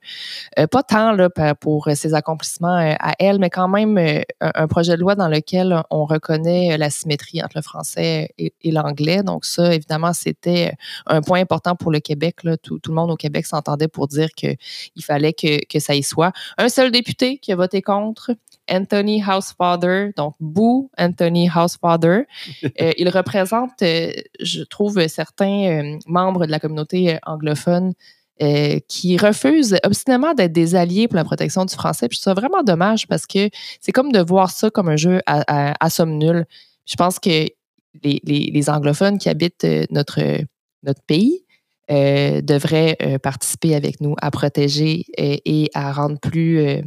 pas 0.70 0.84
tant 0.84 1.14
là, 1.14 1.30
pour 1.56 1.88
ses 1.94 2.14
accomplissements 2.14 2.78
à 2.78 3.14
elle, 3.20 3.40
mais 3.40 3.50
quand 3.50 3.70
même 3.70 3.98
un 4.42 4.68
projet 4.68 4.98
de 4.98 5.00
loi 5.00 5.16
dans 5.16 5.30
lequel 5.30 5.82
on 5.90 6.06
reconnaît 6.06 6.78
la 6.78 6.90
symétrie 6.90 7.37
entre 7.44 7.58
le 7.58 7.62
français 7.62 8.30
et, 8.38 8.52
l'anglais. 8.66 9.24
Donc 9.24 9.46
ça, 9.46 9.74
évidemment, 9.74 10.14
c'était 10.14 10.74
un 11.06 11.22
point 11.22 11.40
important 11.40 11.76
pour 11.76 11.92
le 11.92 12.00
Québec. 12.00 12.44
Là. 12.44 12.58
Tout, 12.58 12.80
le 12.88 12.94
monde 12.94 13.12
au 13.12 13.16
Québec 13.16 13.46
s'entendait 13.46 13.88
pour 13.88 14.08
dire 14.08 14.30
qu'il 14.32 14.58
fallait 15.02 15.34
que, 15.34 15.66
que 15.66 15.80
ça 15.80 15.96
y 15.96 16.04
soit. 16.04 16.32
Un 16.58 16.70
seul 16.70 16.92
député 16.92 17.38
qui 17.38 17.52
a 17.52 17.56
voté 17.56 17.82
contre, 17.82 18.36
Anthony 18.70 19.24
Housefather, 19.24 20.12
donc 20.16 20.36
Boo 20.40 20.90
Anthony 20.98 21.50
Housefather. 21.50 22.26
Euh, 22.82 22.92
il 22.98 23.10
représente, 23.10 23.82
euh, 23.82 24.12
je 24.40 24.62
trouve, 24.64 25.06
certains 25.08 25.66
euh, 25.66 26.00
membres 26.06 26.46
de 26.46 26.52
la 26.52 26.60
communauté 26.60 27.18
anglophone 27.26 27.94
qui 28.88 29.18
refusent 29.18 29.78
obstinément 29.84 30.36
d'être 30.36 30.52
des 30.52 30.76
alliés 30.76 31.08
pour 31.08 31.16
la 31.16 31.24
protection 31.24 31.66
du 31.66 31.74
français. 31.74 32.08
Puis 32.08 32.18
je 32.18 32.22
trouve 32.22 32.36
ça 32.36 32.40
vraiment 32.40 32.62
dommage 32.62 33.08
parce 33.08 33.26
que 33.26 33.50
c'est 33.82 33.92
comme 33.92 34.12
de 34.12 34.20
voir 34.20 34.52
ça 34.52 34.70
comme 34.70 34.90
un 34.90 34.96
jeu 34.96 35.22
à, 35.26 35.74
à 35.84 35.90
somme 35.90 36.18
nulle. 36.18 36.46
Je 36.88 36.96
pense 36.96 37.20
que 37.20 37.48
les, 38.04 38.70
anglophones 38.70 39.18
qui 39.18 39.30
habitent 39.30 39.66
euh, 39.66 39.86
notre, 39.92 40.22
pays 41.06 41.46
euh, 41.92 42.42
devraient 42.42 42.98
euh, 43.02 43.18
participer 43.20 43.76
avec 43.76 44.02
nous 44.02 44.16
à 44.22 44.32
protéger 44.32 45.06
et, 45.18 45.70
à 45.74 45.92
rendre 45.92 46.20
plus 46.20 46.82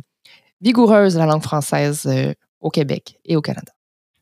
vigoureuse 0.61 1.17
la 1.17 1.27
langue 1.27 1.43
française 1.43 2.09
au 2.61 2.71
Québec 2.71 3.19
et 3.25 3.37
au 3.37 3.43
Canada. 3.43 3.73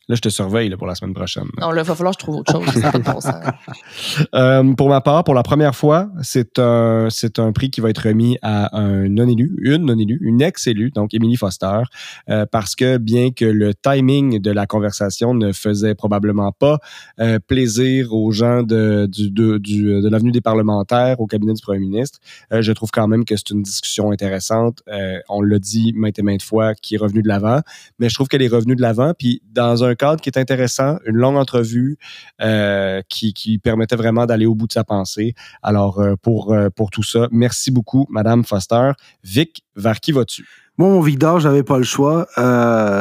Là, 0.08 0.14
je 0.14 0.22
te 0.22 0.30
surveille 0.30 0.70
là, 0.70 0.78
pour 0.78 0.86
la 0.86 0.94
semaine 0.94 1.12
prochaine. 1.12 1.48
Non, 1.60 1.70
là, 1.70 1.82
il 1.82 1.86
va 1.86 1.94
falloir 1.94 2.16
que 2.16 2.22
je 2.22 2.24
trouve 2.24 2.36
autre 2.36 2.52
chose. 2.52 2.66
Ça 2.80 2.92
bon. 2.92 3.18
Euh, 4.34 4.72
pour 4.74 4.88
ma 4.88 5.00
part, 5.00 5.24
pour 5.24 5.34
la 5.34 5.42
première 5.42 5.74
fois, 5.74 6.10
c'est 6.22 6.58
un, 6.58 7.08
c'est 7.10 7.38
un 7.38 7.52
prix 7.52 7.70
qui 7.70 7.80
va 7.80 7.90
être 7.90 8.08
remis 8.08 8.38
à 8.42 8.76
un 8.78 9.08
non-élu, 9.08 9.56
une 9.62 9.84
non-élue, 9.84 10.18
une 10.22 10.40
ex-élue, 10.40 10.90
donc 10.90 11.14
Émilie 11.14 11.36
Foster, 11.36 11.80
euh, 12.28 12.46
parce 12.50 12.74
que 12.74 12.96
bien 12.96 13.30
que 13.30 13.44
le 13.44 13.74
timing 13.74 14.40
de 14.40 14.50
la 14.50 14.66
conversation 14.66 15.34
ne 15.34 15.52
faisait 15.52 15.94
probablement 15.94 16.52
pas 16.52 16.78
euh, 17.20 17.38
plaisir 17.38 18.12
aux 18.14 18.30
gens 18.32 18.62
de, 18.62 19.06
du, 19.10 19.30
de, 19.30 19.58
du, 19.58 20.00
de 20.00 20.08
l'avenue 20.08 20.32
des 20.32 20.40
parlementaires 20.40 21.20
au 21.20 21.26
cabinet 21.26 21.54
du 21.54 21.62
premier 21.62 21.80
ministre, 21.80 22.18
je 22.50 22.72
trouve 22.72 22.90
quand 22.90 23.08
même 23.08 23.24
que 23.24 23.36
c'est 23.36 23.50
une 23.50 23.62
discussion 23.62 24.10
intéressante. 24.10 24.82
On 25.28 25.42
l'a 25.42 25.58
dit 25.58 25.92
maintes 25.94 26.18
et 26.18 26.22
maintes 26.22 26.42
fois, 26.42 26.74
qui 26.74 26.94
est 26.94 26.98
revenu 26.98 27.22
de 27.22 27.28
l'avant, 27.28 27.60
mais 27.98 28.08
je 28.08 28.14
trouve 28.14 28.28
qu'elle 28.28 28.42
est 28.42 28.48
revenue 28.48 28.76
de 28.76 28.82
l'avant, 28.82 29.12
puis 29.16 29.42
dans 29.52 29.84
un 29.84 29.94
cadre 29.98 30.22
qui 30.22 30.30
est 30.30 30.38
intéressant, 30.38 30.96
une 31.04 31.16
longue 31.16 31.36
entrevue 31.36 31.98
euh, 32.40 33.02
qui, 33.08 33.60
permettait 33.62 33.96
vraiment 33.96 34.24
d'aller 34.24 34.46
au 34.46 34.54
bout 34.54 34.66
de 34.66 34.72
sa 34.72 34.84
pensée. 34.84 35.34
Alors, 35.62 36.00
euh, 36.00 36.14
pour, 36.22 36.52
euh, 36.52 36.68
pour 36.70 36.90
tout 36.90 37.02
ça, 37.02 37.28
merci 37.30 37.70
beaucoup, 37.70 38.06
Madame 38.08 38.44
Foster. 38.44 38.92
Vic, 39.24 39.64
vers 39.76 40.00
qui 40.00 40.12
vas-tu? 40.12 40.46
Moi, 40.78 40.88
mon 40.88 41.00
Victor, 41.00 41.40
j'avais 41.40 41.64
pas 41.64 41.76
le 41.76 41.82
choix. 41.82 42.28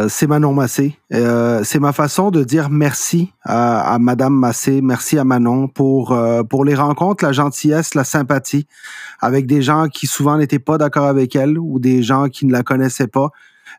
C'est 0.09 0.25
Manon 0.25 0.51
Massé. 0.51 0.97
C'est 1.11 1.79
ma 1.79 1.93
façon 1.93 2.31
de 2.31 2.43
dire 2.43 2.71
merci 2.71 3.31
à, 3.43 3.93
à 3.93 3.99
Madame 3.99 4.33
Massé, 4.33 4.81
merci 4.81 5.19
à 5.19 5.23
Manon 5.23 5.67
pour 5.67 6.17
pour 6.49 6.65
les 6.65 6.73
rencontres, 6.73 7.23
la 7.23 7.33
gentillesse, 7.33 7.93
la 7.93 8.03
sympathie 8.03 8.65
avec 9.19 9.45
des 9.45 9.61
gens 9.61 9.89
qui 9.89 10.07
souvent 10.07 10.37
n'étaient 10.37 10.57
pas 10.57 10.79
d'accord 10.79 11.05
avec 11.05 11.35
elle 11.35 11.59
ou 11.59 11.79
des 11.79 12.01
gens 12.01 12.29
qui 12.29 12.47
ne 12.47 12.51
la 12.51 12.63
connaissaient 12.63 13.07
pas. 13.07 13.29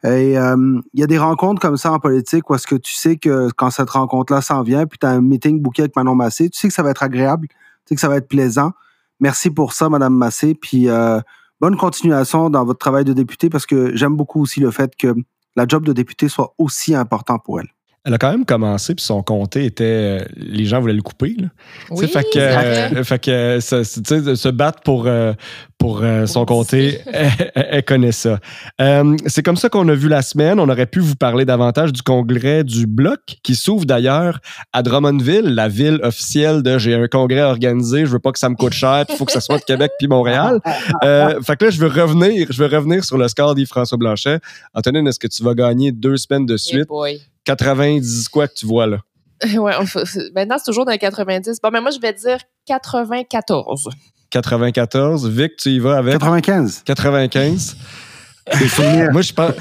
Et 0.05 0.33
il 0.33 0.37
euh, 0.37 0.81
y 0.94 1.03
a 1.03 1.07
des 1.07 1.18
rencontres 1.18 1.61
comme 1.61 1.77
ça 1.77 1.92
en 1.92 1.98
politique 1.98 2.48
où 2.51 2.55
est-ce 2.55 2.66
que 2.66 2.77
tu 2.77 2.92
sais 2.92 3.16
que 3.16 3.51
quand 3.57 3.70
cette 3.70 3.90
rencontre-là 3.90 4.40
s'en 4.40 4.62
vient, 4.62 4.87
puis 4.87 4.98
tu 4.98 5.07
as 5.07 5.11
un 5.11 5.20
meeting 5.20 5.61
booké 5.61 5.83
avec 5.83 5.96
Manon 5.96 6.14
Massé, 6.14 6.48
tu 6.51 6.59
sais 6.59 6.68
que 6.68 6.74
ça 6.74 6.83
va 6.83 6.90
être 6.90 7.03
agréable, 7.03 7.48
tu 7.48 7.57
sais 7.87 7.94
que 7.94 8.01
ça 8.01 8.09
va 8.09 8.16
être 8.16 8.29
plaisant. 8.29 8.72
Merci 9.20 9.51
pour 9.51 9.72
ça, 9.72 9.88
Madame 9.88 10.14
Massé. 10.14 10.55
Puis 10.55 10.88
euh, 10.88 11.20
bonne 11.61 11.77
continuation 11.77 12.51
dans 12.51 12.64
votre 12.64 12.79
travail 12.79 13.05
de 13.05 13.12
député 13.12 13.51
parce 13.51 13.66
que 13.66 13.94
j'aime 13.96 14.16
beaucoup 14.16 14.40
aussi 14.42 14.61
le 14.61 14.70
fait 14.70 14.94
que 14.96 15.14
la 15.57 15.66
job 15.66 15.85
de 15.85 15.92
député 15.92 16.29
soit 16.29 16.55
aussi 16.59 16.94
important 16.94 17.38
pour 17.38 17.61
elle. 17.61 17.68
Elle 18.05 18.14
a 18.14 18.18
quand 18.18 18.31
même 18.31 18.46
commencé, 18.46 18.94
puis 18.94 19.05
son 19.05 19.22
comté 19.22 19.66
était. 19.66 20.27
Les 20.37 20.64
gens 20.64 20.81
voulaient 20.81 20.94
le 20.94 21.03
couper. 21.03 21.35
Là. 21.37 21.48
Oui, 21.90 22.09
fait 22.09 22.22
que, 22.33 22.38
euh, 22.38 23.05
fait 23.05 23.18
que 23.18 23.59
se, 23.61 23.83
se 23.83 24.48
battre 24.48 24.83
pour, 24.83 25.07
euh, 25.07 25.35
pour 25.79 26.03
euh, 26.03 26.27
son 26.27 26.45
comté, 26.45 27.01
elle, 27.12 27.53
elle, 27.55 27.85
connaît 27.85 28.12
ça. 28.12 28.41
Euh, 28.81 29.17
c'est 29.27 29.43
comme 29.43 29.57
ça 29.57 29.69
qu'on 29.69 29.88
a 29.88 29.95
vu 29.95 30.09
la 30.09 30.23
semaine. 30.23 30.59
On 30.59 30.69
aurait 30.69 30.87
pu 30.87 31.01
vous 31.01 31.14
parler 31.14 31.45
davantage 31.45 31.93
du 31.93 32.03
congrès 32.03 32.64
du 32.64 32.87
Bloc, 32.87 33.21
qui 33.43 33.55
s'ouvre 33.55 33.87
d'ailleurs 33.87 34.41
à 34.73 34.83
Drummondville, 34.83 35.55
la 35.55 35.69
ville 35.69 36.01
officielle 36.03 36.62
de 36.62 36.79
j'ai 36.79 36.95
un 36.95 37.07
congrès 37.07 37.43
organisé, 37.43 38.07
je 38.07 38.11
veux 38.11 38.19
pas 38.19 38.33
que 38.33 38.38
ça 38.38 38.49
me 38.49 38.57
coûte 38.57 38.73
cher, 38.73 39.05
il 39.09 39.17
faut 39.17 39.25
que 39.25 39.33
ça 39.33 39.41
soit 39.41 39.59
de 39.59 39.64
Québec 39.64 39.93
puis 39.99 40.09
Montréal. 40.09 40.61
Euh, 41.05 41.41
fait 41.43 41.57
que 41.57 41.67
là, 41.67 41.71
je 41.71 41.79
veux 41.81 41.88
revenir, 41.88 42.49
je 42.51 42.62
veux 42.62 42.75
revenir 42.75 43.05
sur 43.05 43.19
le 43.19 43.29
score 43.29 43.55
d'Yves-François 43.55 43.99
Blanchet. 43.99 44.41
Antonine, 44.75 45.07
est-ce 45.07 45.19
que 45.19 45.27
tu 45.27 45.43
vas 45.43 45.55
gagner 45.55 45.93
deux 45.93 46.17
semaines 46.17 46.47
de 46.47 46.57
suite? 46.57 46.88
Yeah 46.91 47.19
90 47.49 48.29
quoi 48.29 48.47
que 48.47 48.55
tu 48.55 48.67
vois 48.67 48.87
là? 48.87 48.99
Ouais, 49.57 49.73
maintenant, 50.35 50.57
c'est 50.59 50.64
toujours 50.64 50.85
dans 50.85 50.93
les 50.93 50.99
90. 50.99 51.61
Bon, 51.62 51.71
mais 51.73 51.81
moi, 51.81 51.91
je 51.91 52.01
vais 52.01 52.12
dire 52.12 52.38
94. 52.67 53.88
94. 54.31 55.29
Vic, 55.29 55.57
tu 55.57 55.71
y 55.71 55.79
vas 55.79 55.99
avec? 55.99 56.14
95. 56.14 56.83
95. 56.85 57.77
moi, 59.12 59.23
je 59.23 59.33
pense. 59.33 59.53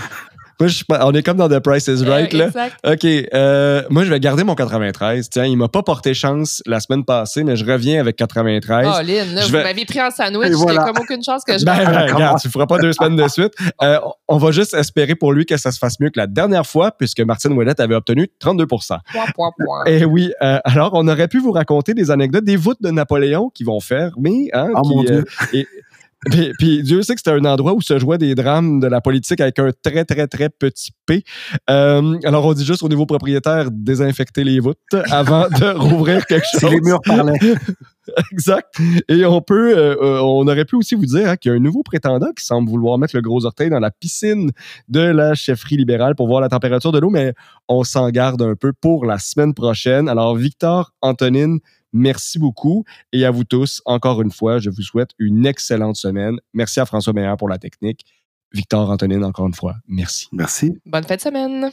Moi, 0.59 0.67
je, 0.69 0.83
on 0.89 1.11
est 1.13 1.21
comme 1.23 1.37
dans 1.37 1.47
The 1.49 1.59
Price 1.59 1.87
is 1.87 2.03
Right, 2.03 2.33
Euh, 2.33 2.37
là. 2.37 2.45
exact. 2.47 2.75
OK. 2.85 3.05
Euh, 3.33 3.83
moi, 3.89 4.03
je 4.03 4.09
vais 4.09 4.19
garder 4.19 4.43
mon 4.43 4.55
93. 4.55 5.29
Tiens, 5.29 5.45
il 5.45 5.55
m'a 5.55 5.67
pas 5.67 5.83
porté 5.83 6.13
chance 6.15 6.63
la 6.65 6.79
semaine 6.79 7.05
passée, 7.05 7.43
mais 7.43 7.55
je 7.55 7.63
reviens 7.63 7.99
avec 7.99 8.15
93. 8.15 8.87
Oh, 8.89 9.01
Lynn, 9.03 9.35
là, 9.35 9.41
Je 9.41 9.45
vous 9.47 9.51
vais- 9.53 9.63
m'avez 9.63 9.85
pris 9.85 10.01
en 10.01 10.09
sandwich. 10.09 10.49
Et 10.49 10.53
voilà. 10.53 10.81
J'ai 10.85 10.91
comme 10.93 11.01
aucune 11.03 11.23
chance 11.23 11.43
que 11.45 11.57
je 11.57 11.63
Ben, 11.65 11.77
ben, 11.85 12.13
regarde, 12.13 12.39
tu 12.39 12.49
feras 12.49 12.65
pas 12.65 12.79
deux 12.79 12.91
semaines 12.93 13.15
de 13.15 13.27
suite. 13.27 13.53
Euh, 13.83 13.99
on 14.27 14.37
va 14.37 14.51
juste 14.51 14.73
espérer 14.73 15.13
pour 15.13 15.31
lui 15.33 15.45
que 15.45 15.55
ça 15.57 15.71
se 15.71 15.77
fasse 15.77 15.99
mieux 15.99 16.09
que 16.09 16.17
la 16.19 16.25
dernière 16.25 16.65
fois, 16.65 16.91
puisque 16.91 17.19
Martine 17.21 17.53
Ouellette 17.53 17.79
avait 17.79 17.93
obtenu 17.93 18.27
32% 18.43 18.97
Point, 19.11 19.25
point, 19.35 19.51
point. 19.63 19.83
Eh 19.85 20.03
oui. 20.05 20.31
euh, 20.41 20.57
alors, 20.63 20.91
on 20.93 21.07
aurait 21.07 21.27
pu 21.27 21.39
vous 21.39 21.51
raconter 21.51 21.93
des 21.93 22.09
anecdotes, 22.09 22.43
des 22.43 22.55
voûtes 22.55 22.81
de 22.81 22.89
Napoléon 22.89 23.49
qui 23.53 23.63
vont 23.63 23.79
fermer. 23.79 24.49
Hein, 24.53 24.69
Oh 24.75 24.81
qui, 24.81 24.95
mon 24.95 25.03
Dieu. 25.03 25.25
et- 25.53 25.67
puis, 26.31 26.51
puis 26.57 26.83
Dieu 26.83 27.03
sait 27.03 27.13
que 27.13 27.21
c'était 27.23 27.37
un 27.37 27.45
endroit 27.45 27.73
où 27.73 27.81
se 27.81 27.97
jouaient 27.99 28.17
des 28.17 28.33
drames 28.33 28.79
de 28.79 28.87
la 28.87 29.01
politique 29.01 29.39
avec 29.39 29.59
un 29.59 29.71
très, 29.83 30.03
très, 30.03 30.27
très 30.27 30.49
petit 30.49 30.91
P. 31.05 31.23
Euh, 31.69 32.17
alors, 32.23 32.45
on 32.45 32.53
dit 32.53 32.65
juste 32.65 32.81
au 32.83 32.89
niveau 32.89 33.05
propriétaire, 33.05 33.69
désinfecter 33.71 34.43
les 34.43 34.59
voûtes 34.59 34.77
avant 35.11 35.47
de 35.47 35.77
rouvrir 35.77 36.25
quelque 36.25 36.45
Si 36.47 36.59
chose. 36.59 36.71
les 36.71 36.81
murs 36.81 37.01
parlaient. 37.05 37.37
Exact. 38.31 38.79
Et 39.09 39.25
on 39.25 39.41
peut, 39.41 39.77
euh, 39.77 39.95
euh, 40.01 40.19
on 40.21 40.47
aurait 40.47 40.65
pu 40.65 40.75
aussi 40.75 40.95
vous 40.95 41.05
dire 41.05 41.29
hein, 41.29 41.35
qu'il 41.35 41.51
y 41.51 41.53
a 41.53 41.57
un 41.57 41.61
nouveau 41.61 41.83
prétendant 41.83 42.31
qui 42.37 42.43
semble 42.43 42.69
vouloir 42.69 42.97
mettre 42.97 43.15
le 43.15 43.21
gros 43.21 43.45
orteil 43.45 43.69
dans 43.69 43.79
la 43.79 43.91
piscine 43.91 44.51
de 44.87 45.01
la 45.01 45.35
chefferie 45.35 45.77
libérale 45.77 46.15
pour 46.15 46.27
voir 46.27 46.41
la 46.41 46.49
température 46.49 46.91
de 46.91 46.99
l'eau, 46.99 47.09
mais 47.09 47.33
on 47.67 47.83
s'en 47.83 48.09
garde 48.09 48.41
un 48.41 48.55
peu 48.55 48.73
pour 48.73 49.05
la 49.05 49.19
semaine 49.19 49.53
prochaine. 49.53 50.09
Alors, 50.09 50.35
Victor, 50.35 50.93
Antonine, 51.01 51.59
merci 51.93 52.39
beaucoup. 52.39 52.83
Et 53.13 53.25
à 53.25 53.31
vous 53.31 53.43
tous, 53.43 53.81
encore 53.85 54.21
une 54.21 54.31
fois, 54.31 54.59
je 54.59 54.69
vous 54.69 54.81
souhaite 54.81 55.11
une 55.17 55.45
excellente 55.45 55.95
semaine. 55.95 56.37
Merci 56.53 56.79
à 56.79 56.85
François 56.85 57.13
Meillard 57.13 57.37
pour 57.37 57.49
la 57.49 57.57
technique. 57.57 58.05
Victor, 58.53 58.89
Antonine, 58.89 59.23
encore 59.23 59.47
une 59.47 59.53
fois, 59.53 59.75
merci. 59.87 60.27
Merci. 60.31 60.77
Bonne 60.85 61.03
fin 61.03 61.15
de 61.15 61.21
semaine. 61.21 61.71